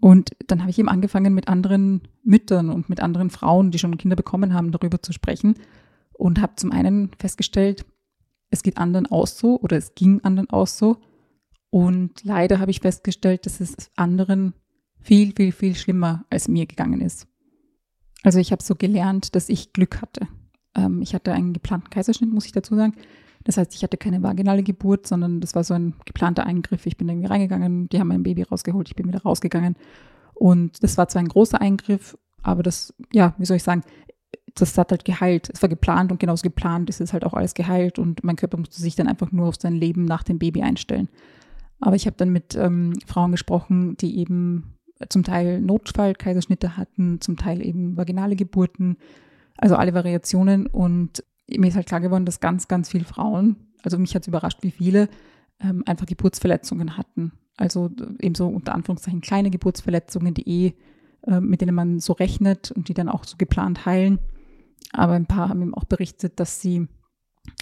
Und 0.00 0.32
dann 0.48 0.62
habe 0.62 0.70
ich 0.70 0.80
eben 0.80 0.88
angefangen, 0.88 1.32
mit 1.32 1.46
anderen 1.46 2.08
Müttern 2.24 2.70
und 2.70 2.88
mit 2.88 2.98
anderen 2.98 3.30
Frauen, 3.30 3.70
die 3.70 3.78
schon 3.78 3.96
Kinder 3.98 4.16
bekommen 4.16 4.52
haben, 4.52 4.72
darüber 4.72 5.00
zu 5.00 5.12
sprechen. 5.12 5.54
Und 6.12 6.40
habe 6.40 6.56
zum 6.56 6.72
einen 6.72 7.12
festgestellt, 7.20 7.86
es 8.50 8.64
geht 8.64 8.78
anderen 8.78 9.06
aus 9.06 9.38
so 9.38 9.60
oder 9.60 9.76
es 9.76 9.94
ging 9.94 10.20
anderen 10.24 10.50
aus 10.50 10.76
so. 10.76 10.96
Und 11.70 12.24
leider 12.24 12.58
habe 12.58 12.72
ich 12.72 12.80
festgestellt, 12.80 13.46
dass 13.46 13.60
es 13.60 13.92
anderen 13.94 14.54
viel, 14.98 15.32
viel, 15.36 15.52
viel 15.52 15.76
schlimmer 15.76 16.24
als 16.30 16.48
mir 16.48 16.66
gegangen 16.66 17.00
ist. 17.00 17.28
Also 18.24 18.40
ich 18.40 18.50
habe 18.50 18.64
so 18.64 18.74
gelernt, 18.74 19.36
dass 19.36 19.48
ich 19.50 19.72
Glück 19.72 20.02
hatte. 20.02 20.26
Ähm, 20.78 21.02
ich 21.02 21.14
hatte 21.14 21.32
einen 21.32 21.52
geplanten 21.52 21.90
Kaiserschnitt, 21.90 22.32
muss 22.32 22.46
ich 22.46 22.52
dazu 22.52 22.74
sagen. 22.76 22.94
Das 23.44 23.56
heißt, 23.56 23.74
ich 23.74 23.82
hatte 23.82 23.96
keine 23.96 24.22
vaginale 24.22 24.62
Geburt, 24.62 25.06
sondern 25.06 25.40
das 25.40 25.54
war 25.54 25.64
so 25.64 25.74
ein 25.74 25.94
geplanter 26.04 26.46
Eingriff. 26.46 26.86
Ich 26.86 26.96
bin 26.96 27.08
irgendwie 27.08 27.28
reingegangen, 27.28 27.88
die 27.88 27.98
haben 27.98 28.08
mein 28.08 28.22
Baby 28.22 28.42
rausgeholt, 28.42 28.88
ich 28.88 28.96
bin 28.96 29.08
wieder 29.08 29.22
rausgegangen. 29.22 29.76
Und 30.34 30.82
das 30.82 30.98
war 30.98 31.08
zwar 31.08 31.20
ein 31.20 31.28
großer 31.28 31.60
Eingriff, 31.60 32.16
aber 32.42 32.62
das, 32.62 32.94
ja, 33.12 33.34
wie 33.38 33.46
soll 33.46 33.56
ich 33.56 33.62
sagen, 33.62 33.82
das 34.54 34.76
hat 34.76 34.90
halt 34.90 35.04
geheilt. 35.04 35.50
Es 35.52 35.62
war 35.62 35.68
geplant 35.68 36.12
und 36.12 36.20
genauso 36.20 36.42
geplant 36.42 36.90
ist 36.90 37.00
es 37.00 37.12
halt 37.12 37.24
auch 37.24 37.34
alles 37.34 37.54
geheilt 37.54 37.98
und 37.98 38.24
mein 38.24 38.36
Körper 38.36 38.58
musste 38.58 38.80
sich 38.80 38.96
dann 38.96 39.08
einfach 39.08 39.32
nur 39.32 39.46
auf 39.48 39.56
sein 39.58 39.74
Leben 39.74 40.04
nach 40.04 40.22
dem 40.22 40.38
Baby 40.38 40.62
einstellen. 40.62 41.08
Aber 41.80 41.96
ich 41.96 42.06
habe 42.06 42.16
dann 42.16 42.30
mit 42.30 42.56
ähm, 42.56 42.94
Frauen 43.06 43.30
gesprochen, 43.32 43.96
die 43.96 44.18
eben 44.18 44.74
zum 45.08 45.22
Teil 45.22 45.60
Notfall-Kaiserschnitte 45.60 46.76
hatten, 46.76 47.20
zum 47.20 47.36
Teil 47.36 47.64
eben 47.64 47.96
vaginale 47.96 48.34
Geburten, 48.34 48.96
also 49.58 49.76
alle 49.76 49.94
Variationen. 49.94 50.66
Und 50.66 51.22
mir 51.48 51.68
ist 51.68 51.76
halt 51.76 51.86
klar 51.86 52.00
geworden, 52.00 52.24
dass 52.24 52.40
ganz, 52.40 52.68
ganz 52.68 52.88
viele 52.88 53.04
Frauen, 53.04 53.56
also 53.82 53.98
mich 53.98 54.14
hat 54.14 54.22
es 54.22 54.28
überrascht, 54.28 54.62
wie 54.62 54.70
viele, 54.70 55.08
ähm, 55.60 55.82
einfach 55.86 56.06
Geburtsverletzungen 56.06 56.96
hatten. 56.96 57.32
Also 57.56 57.90
eben 58.20 58.34
so 58.34 58.48
unter 58.48 58.74
Anführungszeichen 58.74 59.20
kleine 59.20 59.50
Geburtsverletzungen, 59.50 60.32
die 60.32 60.48
eh, 60.48 60.72
äh, 61.26 61.40
mit 61.40 61.60
denen 61.60 61.74
man 61.74 61.98
so 61.98 62.12
rechnet 62.12 62.70
und 62.70 62.88
die 62.88 62.94
dann 62.94 63.08
auch 63.08 63.24
so 63.24 63.36
geplant 63.36 63.84
heilen. 63.84 64.20
Aber 64.92 65.14
ein 65.14 65.26
paar 65.26 65.48
haben 65.48 65.62
eben 65.62 65.74
auch 65.74 65.84
berichtet, 65.84 66.38
dass 66.40 66.60
sie 66.60 66.86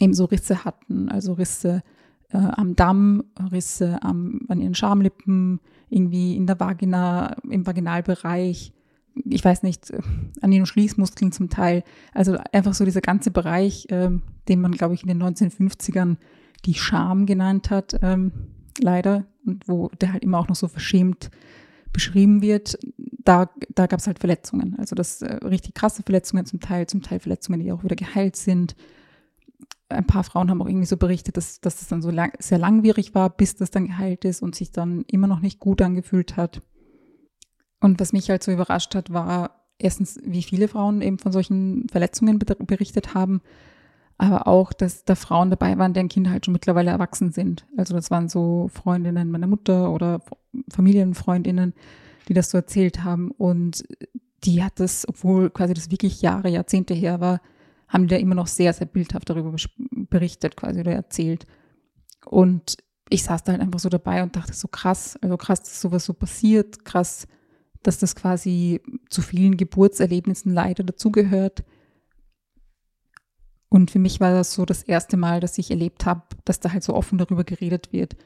eben 0.00 0.14
so 0.14 0.26
Risse 0.26 0.64
hatten, 0.64 1.08
also 1.08 1.32
Risse 1.32 1.82
äh, 2.30 2.36
am 2.36 2.76
Damm, 2.76 3.24
Risse 3.50 4.02
am, 4.02 4.40
an 4.48 4.60
ihren 4.60 4.74
Schamlippen, 4.74 5.60
irgendwie 5.88 6.36
in 6.36 6.46
der 6.46 6.60
Vagina, 6.60 7.36
im 7.48 7.66
Vaginalbereich, 7.66 8.72
ich 9.24 9.44
weiß 9.44 9.62
nicht, 9.62 9.92
an 10.40 10.50
den 10.50 10.66
Schließmuskeln 10.66 11.32
zum 11.32 11.48
Teil. 11.48 11.82
Also 12.12 12.36
einfach 12.52 12.74
so 12.74 12.84
dieser 12.84 13.00
ganze 13.00 13.30
Bereich, 13.30 13.86
ähm, 13.90 14.22
den 14.48 14.60
man, 14.60 14.72
glaube 14.72 14.94
ich, 14.94 15.02
in 15.02 15.08
den 15.08 15.22
1950ern 15.22 16.16
die 16.64 16.74
Scham 16.74 17.26
genannt 17.26 17.70
hat, 17.70 17.98
ähm, 18.02 18.32
leider, 18.78 19.26
und 19.44 19.68
wo 19.68 19.88
der 20.00 20.12
halt 20.12 20.22
immer 20.22 20.38
auch 20.38 20.48
noch 20.48 20.56
so 20.56 20.68
verschämt 20.68 21.30
beschrieben 21.92 22.42
wird, 22.42 22.78
da, 22.98 23.48
da 23.74 23.86
gab 23.86 24.00
es 24.00 24.06
halt 24.06 24.18
Verletzungen. 24.18 24.76
Also 24.78 24.94
das 24.94 25.22
äh, 25.22 25.36
richtig 25.36 25.74
krasse 25.74 26.02
Verletzungen 26.02 26.44
zum 26.44 26.60
Teil, 26.60 26.86
zum 26.86 27.02
Teil 27.02 27.20
Verletzungen, 27.20 27.60
die 27.60 27.72
auch 27.72 27.84
wieder 27.84 27.96
geheilt 27.96 28.36
sind 28.36 28.76
ein 29.88 30.06
paar 30.06 30.24
Frauen 30.24 30.50
haben 30.50 30.60
auch 30.62 30.68
irgendwie 30.68 30.86
so 30.86 30.96
berichtet, 30.96 31.36
dass, 31.36 31.60
dass 31.60 31.78
das 31.78 31.88
dann 31.88 32.02
so 32.02 32.10
lang, 32.10 32.32
sehr 32.38 32.58
langwierig 32.58 33.14
war, 33.14 33.30
bis 33.30 33.56
das 33.56 33.70
dann 33.70 33.86
geheilt 33.86 34.24
ist 34.24 34.42
und 34.42 34.54
sich 34.54 34.72
dann 34.72 35.04
immer 35.06 35.26
noch 35.26 35.40
nicht 35.40 35.60
gut 35.60 35.80
angefühlt 35.82 36.36
hat. 36.36 36.62
Und 37.80 38.00
was 38.00 38.12
mich 38.12 38.30
halt 38.30 38.42
so 38.42 38.52
überrascht 38.52 38.94
hat, 38.94 39.12
war 39.12 39.66
erstens, 39.78 40.18
wie 40.24 40.42
viele 40.42 40.68
Frauen 40.68 41.02
eben 41.02 41.18
von 41.18 41.32
solchen 41.32 41.88
Verletzungen 41.90 42.38
berichtet 42.38 43.14
haben, 43.14 43.40
aber 44.18 44.46
auch, 44.46 44.72
dass 44.72 45.04
da 45.04 45.14
Frauen 45.14 45.50
dabei 45.50 45.76
waren, 45.76 45.92
deren 45.92 46.08
Kinder 46.08 46.30
halt 46.30 46.46
schon 46.46 46.52
mittlerweile 46.52 46.90
erwachsen 46.90 47.32
sind. 47.32 47.66
Also 47.76 47.94
das 47.94 48.10
waren 48.10 48.28
so 48.28 48.68
Freundinnen 48.72 49.30
meiner 49.30 49.46
Mutter 49.46 49.92
oder 49.92 50.20
Familienfreundinnen, 50.70 51.74
die 52.28 52.34
das 52.34 52.50
so 52.50 52.56
erzählt 52.56 53.04
haben. 53.04 53.30
Und 53.30 53.84
die 54.44 54.64
hat 54.64 54.80
das, 54.80 55.06
obwohl 55.06 55.50
quasi 55.50 55.74
das 55.74 55.90
wirklich 55.90 56.22
Jahre, 56.22 56.48
Jahrzehnte 56.48 56.94
her 56.94 57.20
war, 57.20 57.42
haben 57.88 58.04
die 58.04 58.14
da 58.14 58.16
immer 58.16 58.34
noch 58.34 58.46
sehr, 58.46 58.72
sehr 58.72 58.86
bildhaft 58.86 59.28
darüber 59.28 59.54
berichtet 59.90 60.56
quasi 60.56 60.80
oder 60.80 60.92
erzählt. 60.92 61.46
Und 62.24 62.78
ich 63.08 63.22
saß 63.22 63.44
da 63.44 63.52
halt 63.52 63.60
einfach 63.60 63.78
so 63.78 63.88
dabei 63.88 64.22
und 64.22 64.34
dachte 64.34 64.54
so 64.54 64.66
krass, 64.66 65.16
also 65.20 65.36
krass, 65.36 65.60
dass 65.60 65.80
sowas 65.80 66.04
so 66.04 66.14
passiert, 66.14 66.84
krass, 66.84 67.28
dass 67.86 67.98
das 67.98 68.16
quasi 68.16 68.80
zu 69.10 69.22
vielen 69.22 69.56
Geburtserlebnissen 69.56 70.52
leider 70.52 70.84
dazugehört. 70.84 71.64
Und 73.68 73.90
für 73.90 73.98
mich 73.98 74.20
war 74.20 74.32
das 74.32 74.52
so 74.52 74.64
das 74.64 74.82
erste 74.82 75.16
Mal, 75.16 75.40
dass 75.40 75.58
ich 75.58 75.70
erlebt 75.70 76.06
habe, 76.06 76.22
dass 76.44 76.60
da 76.60 76.72
halt 76.72 76.82
so 76.82 76.94
offen 76.94 77.18
darüber 77.18 77.44
geredet 77.44 77.92
wird. 77.92 78.16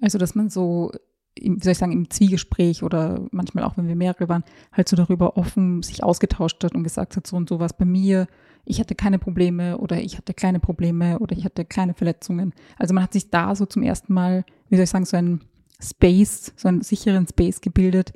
Also, 0.00 0.18
dass 0.18 0.34
man 0.34 0.48
so 0.48 0.90
wie 1.38 1.62
soll 1.62 1.72
ich 1.72 1.78
sagen, 1.78 1.92
im 1.92 2.10
Zwiegespräch 2.10 2.82
oder 2.82 3.24
manchmal 3.30 3.64
auch, 3.64 3.76
wenn 3.76 3.88
wir 3.88 3.96
mehrere 3.96 4.28
waren, 4.28 4.44
halt 4.72 4.88
so 4.88 4.96
darüber 4.96 5.36
offen 5.36 5.82
sich 5.82 6.02
ausgetauscht 6.02 6.62
hat 6.64 6.74
und 6.74 6.82
gesagt 6.82 7.16
hat, 7.16 7.26
so 7.26 7.36
und 7.36 7.48
so 7.48 7.60
was 7.60 7.76
bei 7.76 7.84
mir, 7.84 8.26
ich 8.64 8.80
hatte 8.80 8.94
keine 8.94 9.18
Probleme 9.18 9.78
oder 9.78 10.00
ich 10.00 10.16
hatte 10.16 10.34
kleine 10.34 10.60
Probleme 10.60 11.18
oder 11.18 11.36
ich 11.36 11.44
hatte 11.44 11.64
kleine 11.64 11.94
Verletzungen. 11.94 12.52
Also 12.78 12.94
man 12.94 13.02
hat 13.02 13.12
sich 13.12 13.30
da 13.30 13.54
so 13.54 13.66
zum 13.66 13.82
ersten 13.82 14.12
Mal, 14.12 14.44
wie 14.68 14.76
soll 14.76 14.84
ich 14.84 14.90
sagen, 14.90 15.06
so 15.06 15.16
einen 15.16 15.40
Space, 15.80 16.52
so 16.56 16.68
einen 16.68 16.82
sicheren 16.82 17.26
Space 17.26 17.60
gebildet, 17.60 18.12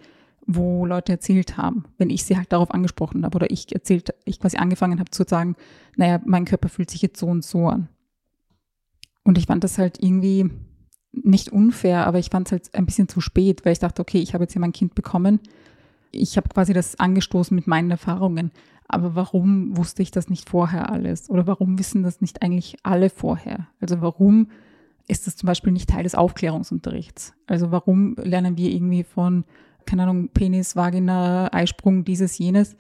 wo 0.47 0.85
Leute 0.87 1.13
erzählt 1.13 1.57
haben, 1.57 1.85
wenn 1.99 2.11
ich 2.11 2.25
sie 2.25 2.37
halt 2.37 2.53
darauf 2.53 2.71
angesprochen 2.71 3.25
habe 3.25 3.37
oder 3.37 3.51
ich 3.51 3.73
erzählt, 3.75 4.15
ich 4.25 4.41
quasi 4.41 4.57
angefangen 4.57 5.01
habe 5.01 5.11
zu 5.11 5.25
sagen, 5.27 5.57
naja, 5.97 6.21
mein 6.25 6.45
Körper 6.45 6.69
fühlt 6.69 6.91
sich 6.91 7.03
jetzt 7.03 7.19
so 7.19 7.27
und 7.27 7.45
so 7.45 7.69
an. 7.69 7.89
Und 9.23 9.39
ich 9.39 9.47
fand 9.47 9.65
das 9.65 9.79
halt 9.79 10.03
irgendwie 10.03 10.51
nicht 11.13 11.51
unfair, 11.51 12.07
aber 12.07 12.19
ich 12.19 12.31
fand 12.31 12.49
es 12.49 12.53
halt 12.53 12.75
ein 12.75 12.87
bisschen 12.87 13.09
zu 13.09 13.21
spät, 13.21 13.65
weil 13.65 13.73
ich 13.73 13.79
dachte, 13.79 14.03
okay, 14.03 14.19
ich 14.19 14.35
habe 14.35 14.45
jetzt 14.45 14.53
hier 14.53 14.61
mein 14.61 14.73
Kind 14.73 14.95
bekommen. 14.95 15.41
Ich 16.11 16.37
habe 16.37 16.49
quasi 16.49 16.73
das 16.73 16.99
angestoßen 16.99 17.55
mit 17.55 17.67
meinen 17.67 17.91
Erfahrungen. 17.91 18.51
Aber 18.87 19.15
warum 19.15 19.77
wusste 19.77 20.03
ich 20.03 20.11
das 20.11 20.29
nicht 20.29 20.51
vorher 20.51 20.91
alles? 20.91 21.31
Oder 21.31 21.47
warum 21.47 21.79
wissen 21.79 22.03
das 22.03 22.21
nicht 22.21 22.43
eigentlich 22.43 22.77
alle 22.83 23.09
vorher? 23.09 23.69
Also 23.81 24.01
warum 24.03 24.49
ist 25.09 25.27
das 25.27 25.37
zum 25.37 25.47
Beispiel 25.47 25.73
nicht 25.73 25.89
Teil 25.89 26.03
des 26.03 26.15
Aufklärungsunterrichts? 26.15 27.35
Also 27.47 27.71
warum 27.71 28.17
lernen 28.17 28.59
wir 28.59 28.71
irgendwie 28.71 29.05
von, 29.05 29.45
keine 29.87 30.05
Ahnung, 30.05 30.29
Penis, 30.29 30.77
Vagina, 30.77 31.53
Eisprung, 31.53 32.05
dieses, 32.05 32.39
jenes? 32.39 32.77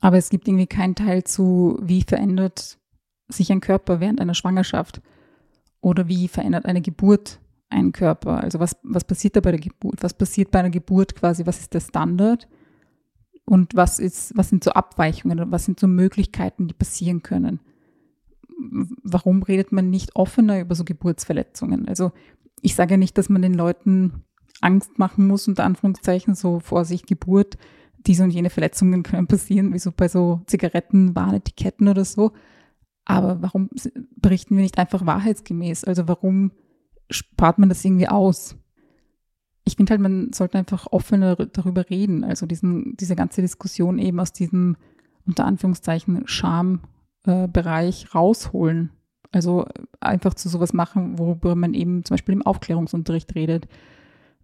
Aber 0.00 0.16
es 0.16 0.30
gibt 0.30 0.46
irgendwie 0.46 0.66
keinen 0.66 0.94
Teil 0.94 1.24
zu, 1.24 1.78
wie 1.82 2.02
verändert 2.02 2.78
sich 3.28 3.50
ein 3.52 3.60
Körper 3.60 4.00
während 4.00 4.20
einer 4.20 4.34
Schwangerschaft? 4.34 5.02
Oder 5.80 6.08
wie 6.08 6.28
verändert 6.28 6.66
eine 6.66 6.80
Geburt 6.80 7.40
einen 7.68 7.92
Körper? 7.92 8.40
Also 8.40 8.60
was, 8.60 8.76
was 8.82 9.04
passiert 9.04 9.36
da 9.36 9.40
bei 9.40 9.50
der 9.50 9.60
Geburt? 9.60 10.02
Was 10.02 10.14
passiert 10.14 10.50
bei 10.50 10.60
einer 10.60 10.70
Geburt 10.70 11.14
quasi? 11.14 11.46
Was 11.46 11.60
ist 11.60 11.74
der 11.74 11.80
Standard? 11.80 12.48
Und 13.44 13.74
was 13.74 13.98
ist, 13.98 14.36
was 14.36 14.50
sind 14.50 14.62
so 14.62 14.72
Abweichungen 14.72 15.50
was 15.50 15.64
sind 15.64 15.80
so 15.80 15.86
Möglichkeiten, 15.86 16.68
die 16.68 16.74
passieren 16.74 17.22
können? 17.22 17.60
Warum 19.02 19.42
redet 19.42 19.72
man 19.72 19.88
nicht 19.88 20.16
offener 20.16 20.60
über 20.60 20.74
so 20.74 20.84
Geburtsverletzungen? 20.84 21.88
Also 21.88 22.12
ich 22.60 22.74
sage 22.74 22.94
ja 22.94 22.98
nicht, 22.98 23.16
dass 23.16 23.28
man 23.28 23.42
den 23.42 23.54
Leuten 23.54 24.24
Angst 24.60 24.98
machen 24.98 25.26
muss, 25.26 25.48
unter 25.48 25.64
Anführungszeichen, 25.64 26.34
so 26.34 26.60
vor 26.60 26.84
sich 26.84 27.06
Geburt, 27.06 27.56
diese 28.06 28.24
und 28.24 28.30
jene 28.30 28.50
Verletzungen 28.50 29.02
können 29.02 29.26
passieren, 29.26 29.72
wie 29.74 29.78
so 29.78 29.92
bei 29.92 30.08
so 30.08 30.40
Zigarettenwarnetiketten 30.46 31.88
oder 31.88 32.04
so. 32.04 32.32
Aber 33.04 33.42
warum 33.42 33.70
berichten 34.16 34.56
wir 34.56 34.62
nicht 34.62 34.78
einfach 34.78 35.06
wahrheitsgemäß? 35.06 35.84
Also 35.84 36.08
warum 36.08 36.52
spart 37.10 37.58
man 37.58 37.68
das 37.68 37.84
irgendwie 37.84 38.08
aus? 38.08 38.56
Ich 39.64 39.76
finde 39.76 39.90
halt, 39.90 40.00
man 40.00 40.32
sollte 40.32 40.58
einfach 40.58 40.86
offener 40.90 41.36
darüber 41.36 41.88
reden. 41.90 42.24
Also 42.24 42.46
diesen, 42.46 42.96
diese 42.96 43.16
ganze 43.16 43.40
Diskussion 43.40 43.98
eben 43.98 44.20
aus 44.20 44.32
diesem 44.32 44.76
unter 45.26 45.44
Anführungszeichen 45.44 46.26
Schambereich 46.26 48.04
äh, 48.04 48.08
rausholen. 48.14 48.90
Also 49.30 49.66
einfach 50.00 50.34
zu 50.34 50.48
sowas 50.48 50.72
machen, 50.72 51.18
worüber 51.18 51.54
man 51.54 51.74
eben 51.74 52.04
zum 52.04 52.14
Beispiel 52.14 52.34
im 52.34 52.46
Aufklärungsunterricht 52.46 53.34
redet. 53.34 53.68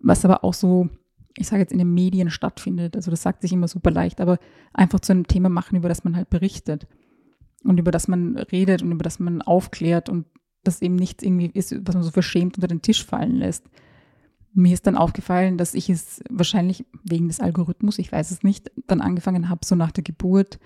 Was 0.04 0.24
aber 0.24 0.44
auch 0.44 0.52
so, 0.52 0.90
ich 1.36 1.48
sage 1.48 1.62
jetzt 1.62 1.72
in 1.72 1.78
den 1.78 1.94
Medien 1.94 2.30
stattfindet. 2.30 2.94
Also 2.94 3.10
das 3.10 3.22
sagt 3.22 3.40
sich 3.40 3.52
immer 3.52 3.68
super 3.68 3.90
leicht, 3.90 4.20
aber 4.20 4.38
einfach 4.74 5.00
zu 5.00 5.12
einem 5.12 5.26
Thema 5.26 5.48
machen, 5.48 5.76
über 5.76 5.88
das 5.88 6.04
man 6.04 6.14
halt 6.14 6.28
berichtet 6.28 6.86
und 7.64 7.78
über 7.78 7.90
das 7.90 8.06
man 8.06 8.36
redet 8.36 8.82
und 8.82 8.92
über 8.92 9.02
das 9.02 9.18
man 9.18 9.40
aufklärt 9.40 10.10
und 10.10 10.26
das 10.62 10.82
eben 10.82 10.96
nichts 10.96 11.24
irgendwie 11.24 11.50
ist, 11.52 11.74
was 11.86 11.94
man 11.94 12.04
so 12.04 12.10
verschämt 12.10 12.56
unter 12.56 12.68
den 12.68 12.82
Tisch 12.82 13.04
fallen 13.04 13.36
lässt. 13.36 13.64
Mir 14.52 14.74
ist 14.74 14.86
dann 14.86 14.96
aufgefallen, 14.96 15.56
dass 15.56 15.74
ich 15.74 15.88
es 15.88 16.22
wahrscheinlich 16.30 16.84
wegen 17.02 17.28
des 17.28 17.40
Algorithmus, 17.40 17.98
ich 17.98 18.12
weiß 18.12 18.30
es 18.30 18.42
nicht, 18.42 18.70
dann 18.86 19.00
angefangen 19.00 19.48
habe, 19.48 19.64
so 19.64 19.74
nach 19.74 19.90
der 19.90 20.04
Geburt 20.04 20.58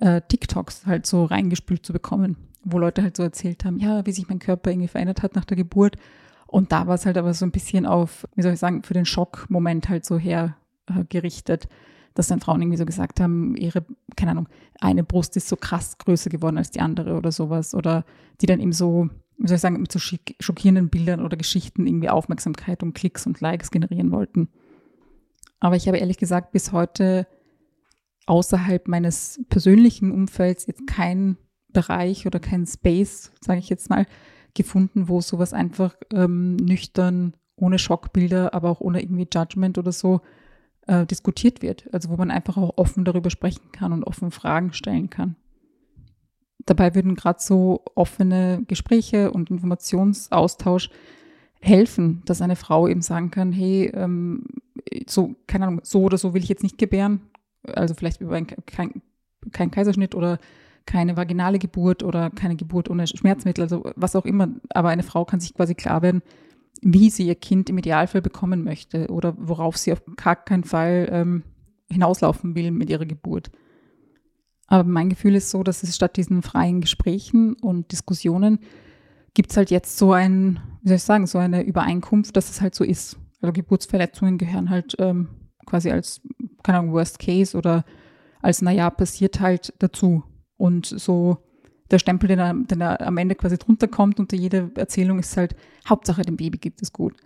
äh, 0.00 0.20
TikToks 0.26 0.86
halt 0.86 1.06
so 1.06 1.24
reingespült 1.24 1.86
zu 1.86 1.92
bekommen, 1.92 2.36
wo 2.64 2.78
Leute 2.78 3.02
halt 3.02 3.16
so 3.16 3.22
erzählt 3.22 3.64
haben, 3.64 3.78
ja, 3.78 4.04
wie 4.04 4.12
sich 4.12 4.28
mein 4.28 4.40
Körper 4.40 4.70
irgendwie 4.70 4.88
verändert 4.88 5.22
hat 5.22 5.36
nach 5.36 5.44
der 5.44 5.56
Geburt. 5.56 5.96
Und 6.52 6.70
da 6.70 6.86
war 6.86 6.94
es 6.94 7.06
halt 7.06 7.16
aber 7.16 7.32
so 7.34 7.46
ein 7.46 7.50
bisschen 7.50 7.86
auf, 7.86 8.26
wie 8.34 8.42
soll 8.42 8.52
ich 8.52 8.58
sagen, 8.58 8.82
für 8.82 8.94
den 8.94 9.06
Schockmoment 9.06 9.88
halt 9.88 10.04
so 10.04 10.18
hergerichtet. 10.18 11.64
Äh, 11.64 11.68
dass 12.14 12.28
dann 12.28 12.40
Frauen 12.40 12.60
irgendwie 12.60 12.78
so 12.78 12.84
gesagt 12.84 13.20
haben, 13.20 13.56
ihre, 13.56 13.84
keine 14.16 14.32
Ahnung, 14.32 14.48
eine 14.80 15.04
Brust 15.04 15.36
ist 15.36 15.48
so 15.48 15.56
krass 15.56 15.96
größer 15.98 16.30
geworden 16.30 16.58
als 16.58 16.70
die 16.70 16.80
andere 16.80 17.14
oder 17.16 17.32
sowas. 17.32 17.74
Oder 17.74 18.04
die 18.40 18.46
dann 18.46 18.60
eben 18.60 18.72
so, 18.72 19.08
wie 19.38 19.48
soll 19.48 19.56
ich 19.56 19.62
sagen, 19.62 19.80
mit 19.80 19.90
so 19.90 19.98
schockierenden 19.98 20.90
Bildern 20.90 21.24
oder 21.24 21.36
Geschichten 21.36 21.86
irgendwie 21.86 22.10
Aufmerksamkeit 22.10 22.82
und 22.82 22.94
Klicks 22.94 23.26
und 23.26 23.40
Likes 23.40 23.70
generieren 23.70 24.10
wollten. 24.10 24.48
Aber 25.60 25.76
ich 25.76 25.86
habe 25.86 25.98
ehrlich 25.98 26.18
gesagt 26.18 26.52
bis 26.52 26.72
heute 26.72 27.26
außerhalb 28.26 28.88
meines 28.88 29.40
persönlichen 29.48 30.10
Umfelds 30.10 30.66
jetzt 30.66 30.86
kein 30.86 31.38
Bereich 31.72 32.26
oder 32.26 32.40
kein 32.40 32.66
Space, 32.66 33.32
sage 33.40 33.58
ich 33.58 33.68
jetzt 33.68 33.88
mal, 33.88 34.06
gefunden, 34.54 35.08
wo 35.08 35.20
sowas 35.20 35.52
einfach 35.52 35.94
ähm, 36.12 36.56
nüchtern, 36.56 37.34
ohne 37.56 37.78
Schockbilder, 37.78 38.54
aber 38.54 38.70
auch 38.70 38.80
ohne 38.80 39.02
irgendwie 39.02 39.28
Judgment 39.32 39.78
oder 39.78 39.92
so 39.92 40.20
äh, 40.86 41.06
diskutiert 41.06 41.62
wird. 41.62 41.88
Also 41.92 42.10
wo 42.10 42.16
man 42.16 42.30
einfach 42.30 42.56
auch 42.56 42.76
offen 42.76 43.04
darüber 43.04 43.30
sprechen 43.30 43.72
kann 43.72 43.92
und 43.92 44.04
offen 44.04 44.30
Fragen 44.30 44.72
stellen 44.72 45.10
kann. 45.10 45.36
Dabei 46.66 46.94
würden 46.94 47.14
gerade 47.14 47.40
so 47.40 47.82
offene 47.94 48.62
Gespräche 48.68 49.32
und 49.32 49.50
Informationsaustausch 49.50 50.90
helfen, 51.60 52.22
dass 52.24 52.42
eine 52.42 52.56
Frau 52.56 52.88
eben 52.88 53.02
sagen 53.02 53.30
kann, 53.30 53.52
hey, 53.52 53.90
ähm, 53.94 54.44
so, 55.08 55.36
keine 55.46 55.66
Ahnung, 55.66 55.80
so 55.84 56.02
oder 56.02 56.18
so 56.18 56.34
will 56.34 56.42
ich 56.42 56.48
jetzt 56.48 56.62
nicht 56.62 56.78
gebären. 56.78 57.20
Also 57.62 57.94
vielleicht 57.94 58.20
über 58.20 58.34
ein, 58.34 58.46
kein, 58.46 59.02
kein 59.52 59.70
Kaiserschnitt 59.70 60.14
oder 60.14 60.38
keine 60.86 61.16
vaginale 61.16 61.58
Geburt 61.58 62.02
oder 62.02 62.30
keine 62.30 62.56
Geburt 62.56 62.90
ohne 62.90 63.06
Schmerzmittel, 63.06 63.62
also 63.62 63.90
was 63.96 64.16
auch 64.16 64.24
immer. 64.24 64.48
Aber 64.70 64.88
eine 64.88 65.02
Frau 65.02 65.24
kann 65.24 65.40
sich 65.40 65.54
quasi 65.54 65.74
klar 65.74 66.02
werden, 66.02 66.22
wie 66.82 67.10
sie 67.10 67.26
ihr 67.26 67.34
Kind 67.34 67.70
im 67.70 67.78
Idealfall 67.78 68.22
bekommen 68.22 68.64
möchte 68.64 69.08
oder 69.08 69.34
worauf 69.38 69.76
sie 69.76 69.92
auf 69.92 70.02
gar 70.16 70.36
keinen 70.36 70.64
Fall 70.64 71.08
ähm, 71.10 71.42
hinauslaufen 71.90 72.54
will 72.54 72.70
mit 72.70 72.90
ihrer 72.90 73.06
Geburt. 73.06 73.50
Aber 74.66 74.84
mein 74.88 75.10
Gefühl 75.10 75.34
ist 75.34 75.50
so, 75.50 75.62
dass 75.62 75.82
es 75.82 75.94
statt 75.94 76.16
diesen 76.16 76.42
freien 76.42 76.80
Gesprächen 76.80 77.54
und 77.54 77.92
Diskussionen 77.92 78.58
gibt 79.34 79.50
es 79.50 79.56
halt 79.56 79.70
jetzt 79.70 79.98
so 79.98 80.12
ein, 80.12 80.60
wie 80.82 80.88
soll 80.88 80.96
ich 80.96 81.02
sagen, 81.02 81.26
so 81.26 81.38
eine 81.38 81.62
Übereinkunft, 81.62 82.36
dass 82.36 82.50
es 82.50 82.60
halt 82.60 82.74
so 82.74 82.84
ist. 82.84 83.18
Also 83.40 83.52
Geburtsverletzungen 83.52 84.38
gehören 84.38 84.70
halt 84.70 84.96
ähm, 84.98 85.28
quasi 85.66 85.90
als, 85.90 86.20
keine 86.62 86.78
Ahnung, 86.78 86.92
Worst 86.92 87.18
Case 87.18 87.56
oder 87.56 87.84
als, 88.40 88.62
naja, 88.62 88.90
passiert 88.90 89.40
halt 89.40 89.72
dazu. 89.78 90.24
Und 90.62 90.86
so 90.86 91.38
der 91.90 91.98
Stempel, 91.98 92.28
den 92.28 92.38
er, 92.38 92.54
den 92.54 92.80
er 92.80 93.00
am 93.04 93.16
Ende 93.16 93.34
quasi 93.34 93.58
drunter 93.58 93.88
kommt 93.88 94.20
unter 94.20 94.36
jede 94.36 94.70
Erzählung 94.76 95.18
ist 95.18 95.36
halt, 95.36 95.56
Hauptsache 95.88 96.22
dem 96.22 96.36
Baby 96.36 96.58
geht 96.58 96.80
es 96.80 96.92
gut. 96.92 97.16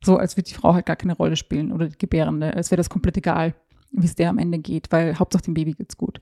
So, 0.00 0.16
als 0.16 0.36
würde 0.36 0.48
die 0.48 0.54
Frau 0.54 0.74
halt 0.74 0.86
gar 0.86 0.94
keine 0.94 1.16
Rolle 1.16 1.34
spielen 1.34 1.72
oder 1.72 1.88
die 1.88 1.98
Gebärende, 1.98 2.54
als 2.54 2.70
wäre 2.70 2.76
das 2.76 2.90
komplett 2.90 3.16
egal, 3.16 3.56
wie 3.90 4.06
es 4.06 4.14
der 4.14 4.30
am 4.30 4.38
Ende 4.38 4.60
geht, 4.60 4.92
weil 4.92 5.18
Hauptsache 5.18 5.42
dem 5.42 5.54
Baby 5.54 5.72
geht's 5.72 5.96
gut. 5.96 6.20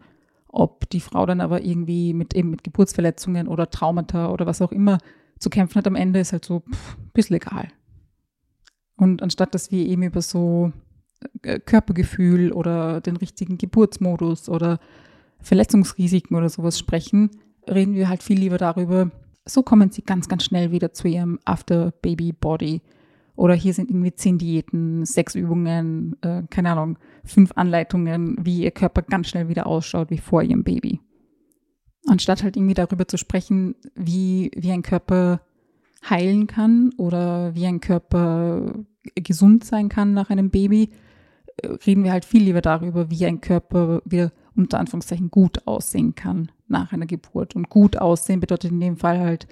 Ob 0.48 0.88
die 0.88 1.00
Frau 1.00 1.26
dann 1.26 1.42
aber 1.42 1.62
irgendwie 1.62 2.14
mit 2.14 2.32
eben 2.32 2.48
mit 2.48 2.64
Geburtsverletzungen 2.64 3.48
oder 3.48 3.68
Traumata 3.68 4.30
oder 4.30 4.46
was 4.46 4.62
auch 4.62 4.72
immer 4.72 4.96
zu 5.38 5.50
kämpfen 5.50 5.74
hat 5.74 5.86
am 5.86 5.94
Ende, 5.94 6.20
ist 6.20 6.32
halt 6.32 6.46
so 6.46 6.60
pff, 6.60 6.96
ein 6.96 7.10
bisschen 7.12 7.36
egal. 7.36 7.68
Und 8.96 9.22
anstatt 9.22 9.54
dass 9.54 9.70
wir 9.70 9.84
eben 9.84 10.04
über 10.04 10.22
so 10.22 10.72
äh, 11.42 11.60
Körpergefühl 11.60 12.50
oder 12.50 13.02
den 13.02 13.18
richtigen 13.18 13.58
Geburtsmodus 13.58 14.48
oder 14.48 14.80
Verletzungsrisiken 15.42 16.36
oder 16.36 16.48
sowas 16.48 16.78
sprechen, 16.78 17.30
reden 17.68 17.94
wir 17.94 18.08
halt 18.08 18.22
viel 18.22 18.38
lieber 18.38 18.58
darüber, 18.58 19.10
so 19.44 19.62
kommen 19.62 19.90
sie 19.90 20.02
ganz, 20.02 20.28
ganz 20.28 20.44
schnell 20.44 20.70
wieder 20.70 20.92
zu 20.92 21.08
ihrem 21.08 21.38
After-Baby-Body. 21.44 22.80
Oder 23.34 23.54
hier 23.54 23.72
sind 23.72 23.90
irgendwie 23.90 24.14
zehn 24.14 24.38
Diäten, 24.38 25.04
sechs 25.04 25.34
Übungen, 25.34 26.16
äh, 26.22 26.42
keine 26.50 26.70
Ahnung, 26.70 26.98
fünf 27.24 27.52
Anleitungen, 27.56 28.36
wie 28.40 28.62
ihr 28.62 28.70
Körper 28.70 29.02
ganz 29.02 29.28
schnell 29.28 29.48
wieder 29.48 29.66
ausschaut 29.66 30.10
wie 30.10 30.18
vor 30.18 30.42
ihrem 30.42 30.64
Baby. 30.64 31.00
Anstatt 32.06 32.42
halt 32.42 32.56
irgendwie 32.56 32.74
darüber 32.74 33.08
zu 33.08 33.16
sprechen, 33.16 33.74
wie, 33.94 34.50
wie 34.54 34.70
ein 34.70 34.82
Körper 34.82 35.40
heilen 36.08 36.46
kann 36.46 36.90
oder 36.98 37.54
wie 37.54 37.66
ein 37.66 37.80
Körper 37.80 38.84
gesund 39.14 39.64
sein 39.64 39.88
kann 39.88 40.12
nach 40.12 40.30
einem 40.30 40.50
Baby, 40.50 40.90
äh, 41.56 41.68
reden 41.86 42.04
wir 42.04 42.12
halt 42.12 42.24
viel 42.24 42.42
lieber 42.42 42.60
darüber, 42.60 43.10
wie 43.10 43.24
ein 43.24 43.40
Körper 43.40 44.02
wieder 44.04 44.30
unter 44.56 44.78
Anführungszeichen 44.78 45.30
gut 45.30 45.66
aussehen 45.66 46.14
kann 46.14 46.50
nach 46.68 46.92
einer 46.92 47.06
Geburt. 47.06 47.54
Und 47.54 47.70
gut 47.70 47.96
aussehen 47.98 48.40
bedeutet 48.40 48.72
in 48.72 48.80
dem 48.80 48.96
Fall 48.96 49.20
halt, 49.20 49.46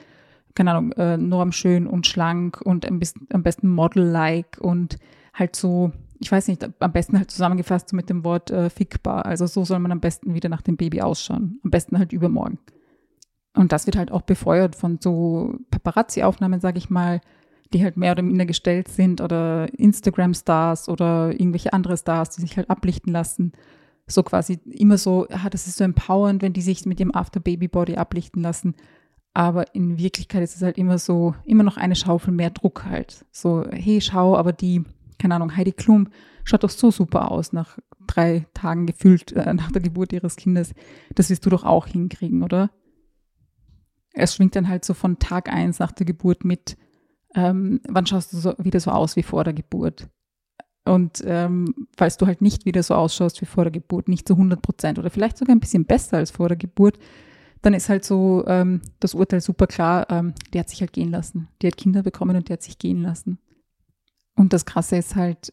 keine 0.55 0.73
Ahnung, 0.73 0.93
äh, 0.93 1.17
normschön 1.17 1.87
und 1.87 2.07
schlank 2.07 2.61
und 2.61 2.87
am 2.87 2.99
besten, 2.99 3.27
am 3.33 3.43
besten 3.43 3.69
Model-like 3.69 4.59
und 4.61 4.99
halt 5.33 5.55
so, 5.55 5.93
ich 6.19 6.31
weiß 6.31 6.49
nicht, 6.49 6.69
am 6.81 6.93
besten 6.93 7.17
halt 7.19 7.31
zusammengefasst 7.31 7.91
so 7.91 7.97
mit 7.97 8.11
dem 8.11 8.25
Wort 8.25 8.51
äh, 8.51 8.69
fickbar. 8.69 9.27
Also 9.27 9.47
so 9.47 9.65
soll 9.65 9.79
man 9.79 9.93
am 9.93 10.01
besten 10.01 10.35
wieder 10.35 10.49
nach 10.49 10.63
dem 10.63 10.77
Baby 10.77 11.01
ausschauen. 11.03 11.61
Am 11.65 11.71
besten 11.71 11.99
halt 11.99 12.13
übermorgen. 12.13 12.59
Und 13.55 13.73
das 13.73 13.87
wird 13.87 13.97
halt 13.97 14.13
auch 14.13 14.23
befeuert 14.23 14.77
von 14.77 14.99
so 15.01 15.55
Paparazzi-Aufnahmen, 15.71 16.61
sage 16.61 16.79
ich 16.79 16.91
mal, 16.91 17.21
die 17.73 17.83
halt 17.83 17.97
mehr 17.97 18.13
oder 18.13 18.23
minder 18.23 18.47
gestellt 18.47 18.89
sind 18.89 19.21
oder 19.21 19.73
Instagram-Stars 19.79 20.89
oder 20.89 21.33
irgendwelche 21.33 21.73
andere 21.73 21.97
Stars, 21.97 22.31
die 22.31 22.41
sich 22.41 22.57
halt 22.57 22.71
ablichten 22.71 23.13
lassen 23.13 23.53
so 24.11 24.23
quasi 24.23 24.61
immer 24.65 24.99
so, 24.99 25.27
ja, 25.29 25.49
das 25.49 25.67
ist 25.67 25.79
so 25.79 25.85
empowernd, 25.85 26.43
wenn 26.43 26.53
die 26.53 26.63
sich 26.63 26.85
mit 26.87 26.99
dem 26.99 27.15
After-Baby-Body 27.15 27.97
ablichten 27.97 28.43
lassen. 28.43 28.75
Aber 29.33 29.75
in 29.75 29.99
Wirklichkeit 29.99 30.43
ist 30.43 30.57
es 30.57 30.63
halt 30.63 30.77
immer 30.77 30.99
so, 30.99 31.35
immer 31.45 31.63
noch 31.63 31.77
eine 31.77 31.95
Schaufel 31.95 32.33
mehr 32.33 32.51
Druck 32.51 32.85
halt. 32.85 33.25
So, 33.31 33.65
hey, 33.71 34.01
schau, 34.01 34.37
aber 34.37 34.53
die, 34.53 34.85
keine 35.19 35.37
Ahnung, 35.37 35.57
Heidi 35.57 35.73
Klum 35.73 36.09
schaut 36.45 36.65
doch 36.65 36.71
so 36.71 36.91
super 36.91 37.31
aus 37.31 37.53
nach 37.53 37.79
drei 38.07 38.47
Tagen 38.55 38.87
gefühlt 38.87 39.33
äh, 39.33 39.55
nach 39.55 39.71
der 39.71 39.83
Geburt 39.83 40.13
ihres 40.13 40.37
Kindes. 40.37 40.75
Das 41.15 41.31
wirst 41.31 41.47
du 41.47 41.51
doch 41.51 41.65
auch 41.65 41.87
hinkriegen, 41.87 42.43
oder? 42.43 42.71
Es 44.13 44.35
schwingt 44.35 44.57
dann 44.57 44.69
halt 44.69 44.85
so 44.85 44.95
von 44.95 45.21
Tag 45.21 45.49
eins 45.49 45.79
nach 45.79 45.93
der 45.93 46.07
Geburt 46.07 46.45
mit, 46.45 46.77
ähm, 47.37 47.81
wann 47.89 48.07
schaust 48.07 48.33
du 48.33 48.39
so, 48.39 48.55
wieder 48.59 48.81
so 48.81 48.91
aus 48.91 49.15
wie 49.15 49.23
vor 49.23 49.45
der 49.45 49.53
Geburt? 49.53 50.09
Und 50.85 51.23
ähm, 51.27 51.87
falls 51.97 52.17
du 52.17 52.27
halt 52.27 52.41
nicht 52.41 52.65
wieder 52.65 52.83
so 52.83 52.95
ausschaust 52.95 53.41
wie 53.43 53.47
vor 53.47 53.65
der 53.65 53.71
Geburt, 53.71 54.09
nicht 54.09 54.27
zu 54.27 54.35
100 54.35 54.63
Prozent 54.63 54.99
oder 54.99 55.11
vielleicht 55.11 55.39
sogar 55.39 55.55
ein 55.55 55.61
bisschen 55.61 55.85
besser 55.85 56.17
als 56.17 56.31
vor 56.31 56.49
der 56.49 56.57
Geburt, 56.57 56.99
dann 57.63 57.75
ist 57.75 57.89
halt 57.89 58.05
so 58.05 58.45
ähm, 58.47 58.81
das 59.01 59.15
Urteil 59.15 59.41
super 59.41 59.67
klar, 59.67 60.07
ähm, 60.11 60.35
die 60.53 60.59
hat 60.59 60.71
sich 60.71 60.81
halt 60.81 60.93
gehen 60.93 61.11
lassen. 61.11 61.49
Die 61.61 61.67
hat 61.67 61.77
Kinder 61.77 62.03
bekommen 62.03 62.37
und 62.37 62.49
die 62.49 62.53
hat 62.53 62.63
sich 62.63 62.79
gehen 62.79 63.03
lassen. 63.03 63.39
Und 64.35 64.53
das 64.53 64.65
Krasse 64.65 64.97
ist 64.97 65.17
halt, 65.17 65.53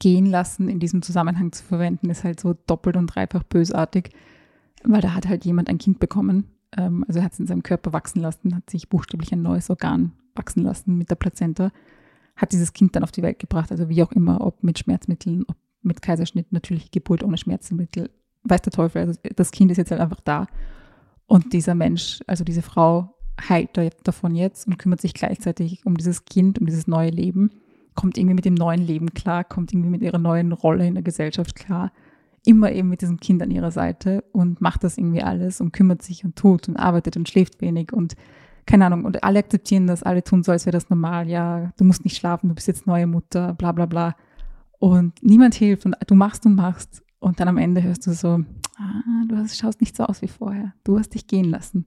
gehen 0.00 0.26
lassen 0.26 0.68
in 0.68 0.80
diesem 0.80 1.02
Zusammenhang 1.02 1.52
zu 1.52 1.62
verwenden, 1.62 2.10
ist 2.10 2.24
halt 2.24 2.40
so 2.40 2.54
doppelt 2.66 2.96
und 2.96 3.06
dreifach 3.06 3.44
bösartig, 3.44 4.10
weil 4.82 5.00
da 5.00 5.14
hat 5.14 5.28
halt 5.28 5.44
jemand 5.44 5.68
ein 5.68 5.78
Kind 5.78 6.00
bekommen. 6.00 6.50
Ähm, 6.76 7.04
also 7.06 7.20
er 7.20 7.24
hat 7.24 7.32
es 7.32 7.40
in 7.40 7.46
seinem 7.46 7.62
Körper 7.62 7.92
wachsen 7.92 8.20
lassen, 8.20 8.56
hat 8.56 8.68
sich 8.68 8.88
buchstäblich 8.88 9.32
ein 9.32 9.42
neues 9.42 9.70
Organ 9.70 10.12
wachsen 10.34 10.64
lassen 10.64 10.98
mit 10.98 11.10
der 11.10 11.14
Plazenta, 11.14 11.70
hat 12.36 12.52
dieses 12.52 12.72
Kind 12.72 12.94
dann 12.94 13.02
auf 13.02 13.12
die 13.12 13.22
Welt 13.22 13.38
gebracht, 13.38 13.70
also 13.70 13.88
wie 13.88 14.02
auch 14.02 14.12
immer, 14.12 14.40
ob 14.40 14.62
mit 14.62 14.78
Schmerzmitteln, 14.78 15.44
ob 15.48 15.56
mit 15.82 16.02
Kaiserschnitt, 16.02 16.52
natürliche 16.52 16.90
Geburt 16.90 17.24
ohne 17.24 17.38
Schmerzmittel, 17.38 18.10
weiß 18.44 18.62
der 18.62 18.72
Teufel, 18.72 19.02
also 19.02 19.18
das 19.34 19.50
Kind 19.50 19.70
ist 19.70 19.78
jetzt 19.78 19.90
halt 19.90 20.00
einfach 20.00 20.20
da. 20.20 20.46
Und 21.26 21.52
dieser 21.52 21.74
Mensch, 21.74 22.20
also 22.26 22.44
diese 22.44 22.62
Frau, 22.62 23.16
heilt 23.48 23.78
davon 24.04 24.34
jetzt 24.34 24.66
und 24.66 24.78
kümmert 24.78 25.00
sich 25.00 25.14
gleichzeitig 25.14 25.84
um 25.84 25.96
dieses 25.96 26.24
Kind, 26.24 26.58
um 26.58 26.66
dieses 26.66 26.86
neue 26.86 27.10
Leben, 27.10 27.50
kommt 27.94 28.16
irgendwie 28.18 28.34
mit 28.34 28.44
dem 28.44 28.54
neuen 28.54 28.80
Leben 28.80 29.12
klar, 29.12 29.44
kommt 29.44 29.72
irgendwie 29.72 29.90
mit 29.90 30.02
ihrer 30.02 30.18
neuen 30.18 30.52
Rolle 30.52 30.86
in 30.86 30.94
der 30.94 31.02
Gesellschaft 31.02 31.54
klar, 31.54 31.92
immer 32.44 32.70
eben 32.72 32.88
mit 32.88 33.02
diesem 33.02 33.18
Kind 33.18 33.42
an 33.42 33.50
ihrer 33.50 33.70
Seite 33.70 34.22
und 34.32 34.60
macht 34.60 34.84
das 34.84 34.96
irgendwie 34.96 35.22
alles 35.22 35.60
und 35.60 35.72
kümmert 35.72 36.02
sich 36.02 36.24
und 36.24 36.36
tut 36.36 36.68
und 36.68 36.76
arbeitet 36.76 37.16
und 37.16 37.28
schläft 37.28 37.60
wenig 37.60 37.92
und 37.92 38.14
keine 38.66 38.86
Ahnung, 38.86 39.04
und 39.04 39.22
alle 39.22 39.38
akzeptieren 39.38 39.86
das, 39.86 40.02
alle 40.02 40.24
tun 40.24 40.42
so, 40.42 40.52
als 40.52 40.66
wäre 40.66 40.76
das 40.76 40.90
normal, 40.90 41.28
ja, 41.28 41.72
du 41.76 41.84
musst 41.84 42.04
nicht 42.04 42.16
schlafen, 42.16 42.48
du 42.48 42.54
bist 42.54 42.66
jetzt 42.66 42.86
neue 42.86 43.06
Mutter, 43.06 43.54
bla 43.54 43.72
bla 43.72 43.86
bla. 43.86 44.16
Und 44.78 45.14
niemand 45.22 45.54
hilft 45.54 45.86
und 45.86 45.96
du 46.06 46.14
machst 46.14 46.44
und 46.46 46.56
machst 46.56 47.02
und 47.18 47.40
dann 47.40 47.48
am 47.48 47.58
Ende 47.58 47.82
hörst 47.82 48.06
du 48.06 48.12
so, 48.12 48.40
ah, 48.76 49.24
du 49.28 49.36
hast, 49.36 49.56
schaust 49.56 49.80
nicht 49.80 49.96
so 49.96 50.04
aus 50.04 50.20
wie 50.20 50.28
vorher. 50.28 50.74
Du 50.84 50.98
hast 50.98 51.14
dich 51.14 51.26
gehen 51.26 51.46
lassen. 51.46 51.86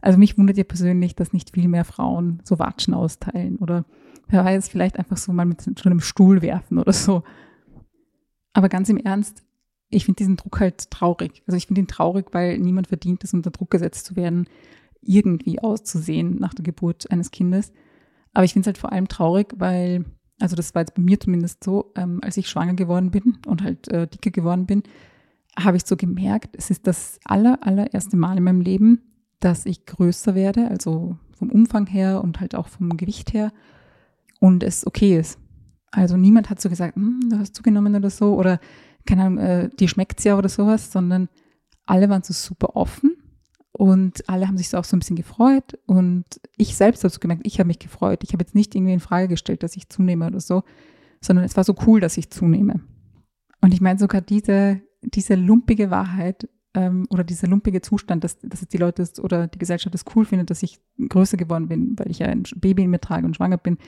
Also 0.00 0.18
mich 0.18 0.38
wundert 0.38 0.56
ja 0.56 0.64
persönlich, 0.64 1.16
dass 1.16 1.32
nicht 1.32 1.50
viel 1.50 1.68
mehr 1.68 1.84
Frauen 1.84 2.40
so 2.44 2.58
Watschen 2.58 2.94
austeilen 2.94 3.56
oder 3.56 3.84
wer 4.28 4.44
weiß, 4.44 4.68
vielleicht 4.68 4.98
einfach 4.98 5.16
so 5.16 5.32
mal 5.32 5.46
mit 5.46 5.62
so 5.62 5.72
einem 5.84 6.00
Stuhl 6.00 6.42
werfen 6.42 6.78
oder 6.78 6.92
so. 6.92 7.24
Aber 8.52 8.68
ganz 8.68 8.88
im 8.88 8.98
Ernst, 8.98 9.42
ich 9.90 10.04
finde 10.04 10.18
diesen 10.18 10.36
Druck 10.36 10.60
halt 10.60 10.90
traurig. 10.90 11.42
Also 11.46 11.56
ich 11.56 11.66
finde 11.66 11.80
ihn 11.80 11.88
traurig, 11.88 12.26
weil 12.32 12.58
niemand 12.58 12.86
verdient 12.86 13.24
es, 13.24 13.34
unter 13.34 13.50
Druck 13.50 13.70
gesetzt 13.70 14.06
zu 14.06 14.16
werden, 14.16 14.46
irgendwie 15.06 15.60
auszusehen 15.60 16.36
nach 16.36 16.54
der 16.54 16.64
Geburt 16.64 17.10
eines 17.10 17.30
Kindes. 17.30 17.72
Aber 18.32 18.44
ich 18.44 18.52
finde 18.52 18.64
es 18.64 18.66
halt 18.68 18.78
vor 18.78 18.92
allem 18.92 19.08
traurig, 19.08 19.54
weil, 19.56 20.04
also 20.40 20.56
das 20.56 20.74
war 20.74 20.82
jetzt 20.82 20.94
bei 20.94 21.02
mir 21.02 21.18
zumindest 21.20 21.62
so, 21.62 21.92
ähm, 21.96 22.20
als 22.22 22.36
ich 22.36 22.48
schwanger 22.48 22.74
geworden 22.74 23.10
bin 23.10 23.38
und 23.46 23.62
halt 23.62 23.88
äh, 23.88 24.06
dicker 24.06 24.30
geworden 24.30 24.66
bin, 24.66 24.82
habe 25.58 25.76
ich 25.76 25.86
so 25.86 25.96
gemerkt, 25.96 26.56
es 26.56 26.70
ist 26.70 26.86
das 26.86 27.20
aller, 27.24 27.58
allererste 27.62 28.16
Mal 28.16 28.36
in 28.36 28.44
meinem 28.44 28.60
Leben, 28.60 29.00
dass 29.40 29.66
ich 29.66 29.86
größer 29.86 30.34
werde, 30.34 30.68
also 30.68 31.16
vom 31.36 31.50
Umfang 31.50 31.86
her 31.86 32.22
und 32.22 32.40
halt 32.40 32.54
auch 32.54 32.68
vom 32.68 32.96
Gewicht 32.96 33.32
her 33.32 33.52
und 34.40 34.62
es 34.62 34.86
okay 34.86 35.18
ist. 35.18 35.38
Also 35.90 36.16
niemand 36.16 36.50
hat 36.50 36.60
so 36.60 36.68
gesagt, 36.68 36.96
hm, 36.96 37.28
du 37.30 37.38
hast 37.38 37.54
zugenommen 37.54 37.94
oder 37.94 38.10
so 38.10 38.34
oder 38.34 38.58
keine 39.06 39.24
Ahnung, 39.24 39.38
äh, 39.38 39.68
dir 39.68 39.88
schmeckt's 39.88 40.24
ja 40.24 40.36
oder 40.36 40.48
sowas, 40.48 40.90
sondern 40.90 41.28
alle 41.86 42.08
waren 42.08 42.22
so 42.22 42.32
super 42.32 42.74
offen 42.74 43.13
und 43.76 44.28
alle 44.28 44.48
haben 44.48 44.56
sich 44.56 44.68
so 44.68 44.78
auch 44.78 44.84
so 44.84 44.96
ein 44.96 45.00
bisschen 45.00 45.16
gefreut 45.16 45.78
und 45.86 46.24
ich 46.56 46.76
selbst 46.76 47.04
habe 47.04 47.12
so 47.12 47.20
gemerkt, 47.20 47.42
ich 47.44 47.58
habe 47.58 47.66
mich 47.66 47.78
gefreut. 47.78 48.22
Ich 48.22 48.32
habe 48.32 48.42
jetzt 48.42 48.54
nicht 48.54 48.74
irgendwie 48.74 48.92
in 48.92 49.00
Frage 49.00 49.28
gestellt, 49.28 49.62
dass 49.62 49.76
ich 49.76 49.88
zunehme 49.88 50.26
oder 50.26 50.40
so, 50.40 50.62
sondern 51.20 51.44
es 51.44 51.56
war 51.56 51.64
so 51.64 51.74
cool, 51.86 52.00
dass 52.00 52.16
ich 52.16 52.30
zunehme. 52.30 52.80
Und 53.60 53.74
ich 53.74 53.80
meine 53.80 53.98
sogar 53.98 54.20
diese 54.20 54.80
diese 55.04 55.34
lumpige 55.34 55.90
Wahrheit 55.90 56.48
ähm, 56.74 57.06
oder 57.10 57.24
dieser 57.24 57.48
lumpige 57.48 57.80
Zustand, 57.82 58.24
dass, 58.24 58.38
dass 58.40 58.66
die 58.66 58.78
Leute 58.78 59.06
oder 59.20 59.46
die 59.46 59.58
Gesellschaft 59.58 59.94
es 59.94 60.04
cool 60.14 60.24
findet, 60.24 60.50
dass 60.50 60.62
ich 60.62 60.80
größer 61.08 61.36
geworden 61.36 61.68
bin, 61.68 61.98
weil 61.98 62.10
ich 62.10 62.20
ja 62.20 62.26
ein 62.26 62.44
Baby 62.56 62.84
in 62.84 62.90
mir 62.90 63.00
trage 63.00 63.26
und 63.26 63.36
schwanger 63.36 63.58
bin, 63.58 63.78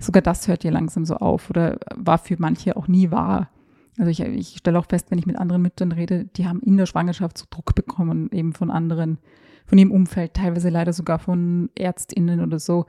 sogar 0.00 0.22
das 0.22 0.48
hört 0.48 0.62
hier 0.62 0.72
langsam 0.72 1.04
so 1.04 1.16
auf 1.16 1.50
oder 1.50 1.78
war 1.94 2.18
für 2.18 2.36
manche 2.38 2.76
auch 2.76 2.88
nie 2.88 3.10
wahr. 3.10 3.50
Also 3.98 4.10
ich, 4.10 4.20
ich 4.20 4.56
stelle 4.58 4.78
auch 4.78 4.86
fest, 4.86 5.10
wenn 5.10 5.18
ich 5.18 5.26
mit 5.26 5.38
anderen 5.38 5.62
Müttern 5.62 5.92
rede, 5.92 6.24
die 6.36 6.46
haben 6.46 6.60
in 6.60 6.76
der 6.76 6.86
Schwangerschaft 6.86 7.38
so 7.38 7.46
Druck 7.48 7.74
bekommen, 7.74 8.28
eben 8.32 8.52
von 8.52 8.70
anderen, 8.70 9.18
von 9.66 9.78
ihrem 9.78 9.92
Umfeld, 9.92 10.34
teilweise 10.34 10.68
leider 10.68 10.92
sogar 10.92 11.18
von 11.18 11.70
ÄrztInnen 11.78 12.40
oder 12.40 12.58
so, 12.58 12.86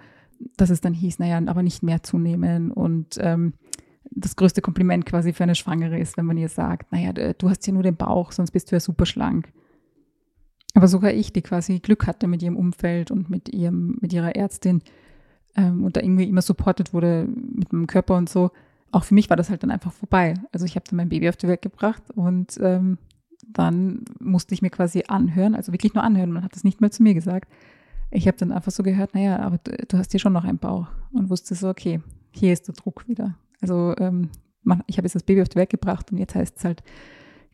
dass 0.57 0.69
es 0.69 0.81
dann 0.81 0.93
hieß, 0.93 1.19
naja, 1.19 1.39
aber 1.45 1.63
nicht 1.63 1.83
mehr 1.83 2.03
zunehmen 2.03 2.71
und 2.71 3.17
ähm, 3.19 3.53
das 4.11 4.35
größte 4.35 4.61
Kompliment 4.61 5.05
quasi 5.05 5.33
für 5.33 5.43
eine 5.43 5.55
Schwangere 5.55 5.99
ist, 5.99 6.17
wenn 6.17 6.25
man 6.25 6.37
ihr 6.37 6.49
sagt, 6.49 6.91
naja, 6.91 7.11
du 7.13 7.49
hast 7.49 7.65
ja 7.67 7.73
nur 7.73 7.83
den 7.83 7.95
Bauch, 7.95 8.31
sonst 8.31 8.51
bist 8.51 8.71
du 8.71 8.75
ja 8.75 8.79
super 8.79 9.05
schlank. 9.05 9.51
Aber 10.73 10.87
sogar 10.87 11.11
ich, 11.11 11.33
die 11.33 11.41
quasi 11.41 11.79
Glück 11.79 12.05
hatte 12.05 12.27
mit 12.27 12.43
ihrem 12.43 12.57
Umfeld 12.57 13.09
und 13.09 13.29
mit 13.29 13.49
ihrem, 13.49 13.97
mit 14.01 14.13
ihrer 14.13 14.35
Ärztin 14.35 14.81
ähm, 15.55 15.83
und 15.83 15.95
da 15.95 16.01
irgendwie 16.01 16.25
immer 16.25 16.41
supportet 16.41 16.93
wurde 16.93 17.27
mit 17.27 17.71
meinem 17.71 17.87
Körper 17.87 18.17
und 18.17 18.29
so, 18.29 18.51
auch 18.91 19.03
für 19.03 19.13
mich 19.13 19.29
war 19.29 19.37
das 19.37 19.49
halt 19.49 19.63
dann 19.63 19.71
einfach 19.71 19.91
vorbei. 19.91 20.35
Also 20.51 20.65
ich 20.65 20.75
habe 20.75 20.85
dann 20.89 20.97
mein 20.97 21.09
Baby 21.09 21.29
auf 21.29 21.37
die 21.37 21.47
Welt 21.47 21.61
gebracht 21.61 22.03
und 22.15 22.57
ähm, 22.61 22.97
dann 23.47 24.05
musste 24.19 24.53
ich 24.53 24.61
mir 24.61 24.69
quasi 24.69 25.03
anhören, 25.07 25.55
also 25.55 25.71
wirklich 25.71 25.93
nur 25.93 26.03
anhören, 26.03 26.31
man 26.31 26.43
hat 26.43 26.55
das 26.55 26.63
nicht 26.63 26.81
mehr 26.81 26.91
zu 26.91 27.03
mir 27.03 27.13
gesagt. 27.13 27.51
Ich 28.11 28.27
habe 28.27 28.37
dann 28.37 28.51
einfach 28.51 28.71
so 28.71 28.83
gehört, 28.83 29.13
naja, 29.13 29.39
aber 29.39 29.59
du, 29.63 29.71
du 29.87 29.97
hast 29.97 30.11
hier 30.11 30.19
schon 30.19 30.33
noch 30.33 30.45
einen 30.45 30.57
Bauch 30.57 30.87
und 31.11 31.29
wusste 31.29 31.55
so, 31.55 31.69
okay, 31.69 32.01
hier 32.31 32.53
ist 32.53 32.67
der 32.67 32.75
Druck 32.75 33.07
wieder. 33.07 33.35
Also 33.61 33.95
ähm, 33.97 34.29
man, 34.63 34.83
ich 34.87 34.97
habe 34.97 35.05
jetzt 35.05 35.15
das 35.15 35.23
Baby 35.23 35.41
auf 35.41 35.49
die 35.49 35.57
Welt 35.57 35.69
gebracht 35.69 36.11
und 36.11 36.17
jetzt 36.17 36.35
heißt 36.35 36.57
es 36.57 36.65
halt 36.65 36.83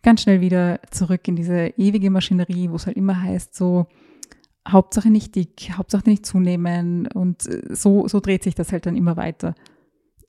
ganz 0.03 0.21
schnell 0.21 0.41
wieder 0.41 0.79
zurück 0.89 1.27
in 1.27 1.35
diese 1.35 1.67
ewige 1.77 2.09
Maschinerie, 2.09 2.69
wo 2.69 2.75
es 2.75 2.87
halt 2.87 2.97
immer 2.97 3.21
heißt, 3.21 3.55
so 3.55 3.87
Hauptsache 4.67 5.09
nicht 5.09 5.35
dick, 5.35 5.71
Hauptsache 5.73 6.09
nicht 6.09 6.25
zunehmen 6.25 7.07
und 7.07 7.47
äh, 7.47 7.75
so, 7.75 8.07
so 8.07 8.19
dreht 8.19 8.43
sich 8.43 8.55
das 8.55 8.71
halt 8.71 8.85
dann 8.85 8.95
immer 8.95 9.17
weiter. 9.17 9.55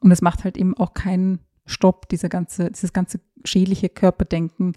Und 0.02 0.10
es 0.10 0.22
macht 0.22 0.44
halt 0.44 0.56
eben 0.56 0.76
auch 0.76 0.94
keinen 0.94 1.40
Stopp, 1.64 2.08
dieser 2.08 2.28
ganze, 2.28 2.70
dieses 2.70 2.92
ganze 2.92 3.20
schädliche 3.44 3.88
Körperdenken, 3.88 4.72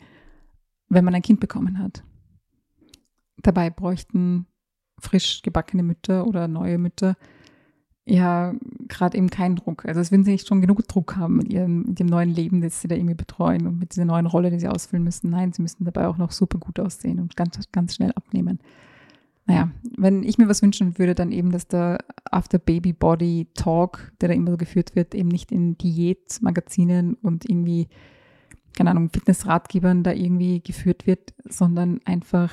wenn 0.88 1.03
man 1.03 1.15
ein 1.15 1.21
Kind 1.21 1.39
bekommen 1.39 1.79
hat. 1.79 2.03
Dabei 3.38 3.69
bräuchten 3.69 4.45
frisch 4.99 5.41
gebackene 5.41 5.83
Mütter 5.83 6.27
oder 6.27 6.47
neue 6.47 6.77
Mütter 6.77 7.15
ja 8.05 8.53
gerade 8.88 9.17
eben 9.17 9.31
keinen 9.31 9.55
Druck. 9.55 9.85
Also 9.85 9.99
es 9.99 10.11
würden 10.11 10.23
sie 10.23 10.31
nicht 10.31 10.47
schon 10.47 10.61
genug 10.61 10.88
Druck 10.88 11.15
haben 11.15 11.38
mit 11.38 11.51
ihrem 11.51 11.83
mit 11.83 11.99
dem 11.99 12.05
neuen 12.05 12.29
Leben, 12.29 12.61
das 12.61 12.81
sie 12.81 12.88
da 12.88 12.95
irgendwie 12.95 13.15
betreuen 13.15 13.65
und 13.65 13.79
mit 13.79 13.93
dieser 13.93 14.05
neuen 14.05 14.27
Rolle, 14.27 14.51
die 14.51 14.59
sie 14.59 14.67
ausfüllen 14.67 15.03
müssen. 15.03 15.31
Nein, 15.31 15.53
sie 15.53 15.63
müssen 15.63 15.85
dabei 15.85 16.07
auch 16.07 16.17
noch 16.17 16.31
super 16.31 16.59
gut 16.59 16.79
aussehen 16.79 17.19
und 17.19 17.35
ganz, 17.35 17.59
ganz 17.71 17.95
schnell 17.95 18.11
abnehmen. 18.11 18.59
Naja, 19.45 19.69
wenn 19.97 20.23
ich 20.23 20.38
mir 20.38 20.49
was 20.49 20.62
wünschen 20.62 20.97
würde, 20.97 21.13
dann 21.13 21.31
eben, 21.31 21.51
dass 21.51 21.67
der 21.67 21.99
After 22.31 22.58
Baby 22.58 22.93
Body 22.93 23.47
Talk, 23.53 24.12
der 24.19 24.29
da 24.29 24.36
immer 24.36 24.51
so 24.51 24.58
geführt 24.58 24.95
wird, 24.95 25.13
eben 25.13 25.29
nicht 25.29 25.51
in 25.51 25.77
Diätmagazinen 25.77 27.13
und 27.15 27.47
irgendwie, 27.47 27.88
keine 28.75 28.91
Ahnung, 28.91 29.10
Fitnessratgebern 29.12 30.03
da 30.03 30.12
irgendwie 30.13 30.62
geführt 30.62 31.05
wird, 31.05 31.36
sondern 31.47 31.99
einfach 32.05 32.51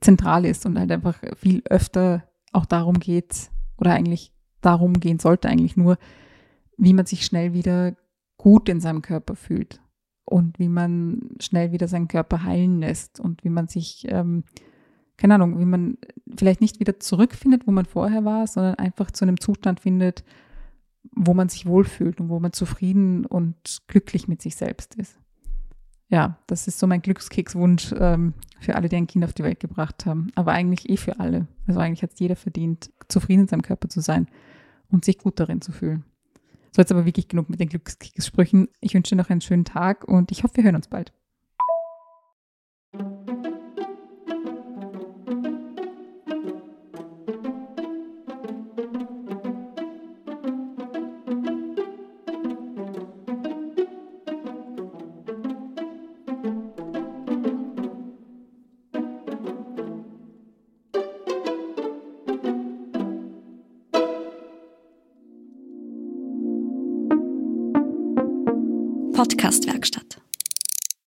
zentral 0.00 0.44
ist 0.44 0.66
und 0.66 0.78
halt 0.78 0.90
einfach 0.90 1.20
viel 1.36 1.62
öfter 1.70 2.24
auch 2.52 2.66
darum 2.66 2.98
geht, 2.98 3.50
oder 3.78 3.92
eigentlich 3.92 4.32
darum 4.60 4.94
gehen 4.94 5.18
sollte 5.18 5.48
eigentlich 5.48 5.76
nur, 5.76 5.98
wie 6.76 6.94
man 6.94 7.06
sich 7.06 7.24
schnell 7.24 7.52
wieder 7.52 7.96
gut 8.36 8.68
in 8.68 8.80
seinem 8.80 9.02
Körper 9.02 9.36
fühlt 9.36 9.80
und 10.24 10.58
wie 10.58 10.68
man 10.68 11.30
schnell 11.40 11.72
wieder 11.72 11.88
seinen 11.88 12.08
Körper 12.08 12.42
heilen 12.42 12.80
lässt 12.80 13.20
und 13.20 13.44
wie 13.44 13.48
man 13.50 13.68
sich, 13.68 14.06
ähm, 14.08 14.44
keine 15.16 15.34
Ahnung, 15.34 15.58
wie 15.58 15.64
man 15.64 15.98
vielleicht 16.36 16.60
nicht 16.60 16.80
wieder 16.80 17.00
zurückfindet, 17.00 17.66
wo 17.66 17.70
man 17.70 17.86
vorher 17.86 18.24
war, 18.24 18.46
sondern 18.46 18.74
einfach 18.74 19.10
zu 19.10 19.24
einem 19.24 19.40
Zustand 19.40 19.80
findet, 19.80 20.24
wo 21.14 21.34
man 21.34 21.48
sich 21.48 21.66
wohlfühlt 21.66 22.20
und 22.20 22.28
wo 22.28 22.38
man 22.40 22.52
zufrieden 22.52 23.24
und 23.24 23.82
glücklich 23.86 24.28
mit 24.28 24.42
sich 24.42 24.56
selbst 24.56 24.94
ist. 24.96 25.18
Ja, 26.08 26.38
das 26.46 26.68
ist 26.68 26.78
so 26.78 26.86
mein 26.86 27.02
Glückskekswunsch 27.02 27.92
ähm, 27.98 28.34
für 28.60 28.76
alle, 28.76 28.88
die 28.88 28.96
ein 28.96 29.08
Kind 29.08 29.24
auf 29.24 29.32
die 29.32 29.42
Welt 29.42 29.58
gebracht 29.58 30.06
haben. 30.06 30.28
Aber 30.36 30.52
eigentlich 30.52 30.88
eh 30.88 30.96
für 30.96 31.18
alle. 31.18 31.48
Also 31.66 31.80
eigentlich 31.80 32.02
hat 32.02 32.12
es 32.12 32.20
jeder 32.20 32.36
verdient, 32.36 32.90
zufrieden 33.08 33.42
in 33.42 33.48
seinem 33.48 33.62
Körper 33.62 33.88
zu 33.88 34.00
sein 34.00 34.28
und 34.88 35.04
sich 35.04 35.18
gut 35.18 35.40
darin 35.40 35.60
zu 35.60 35.72
fühlen. 35.72 36.04
So, 36.70 36.82
jetzt 36.82 36.92
aber 36.92 37.06
wirklich 37.06 37.26
genug 37.26 37.48
mit 37.48 37.58
den 37.58 37.68
Glückskekssprüchen. 37.68 38.68
Ich 38.80 38.94
wünsche 38.94 39.14
dir 39.14 39.16
noch 39.16 39.30
einen 39.30 39.40
schönen 39.40 39.64
Tag 39.64 40.04
und 40.06 40.30
ich 40.30 40.44
hoffe, 40.44 40.58
wir 40.58 40.64
hören 40.64 40.76
uns 40.76 40.88
bald. 40.88 41.12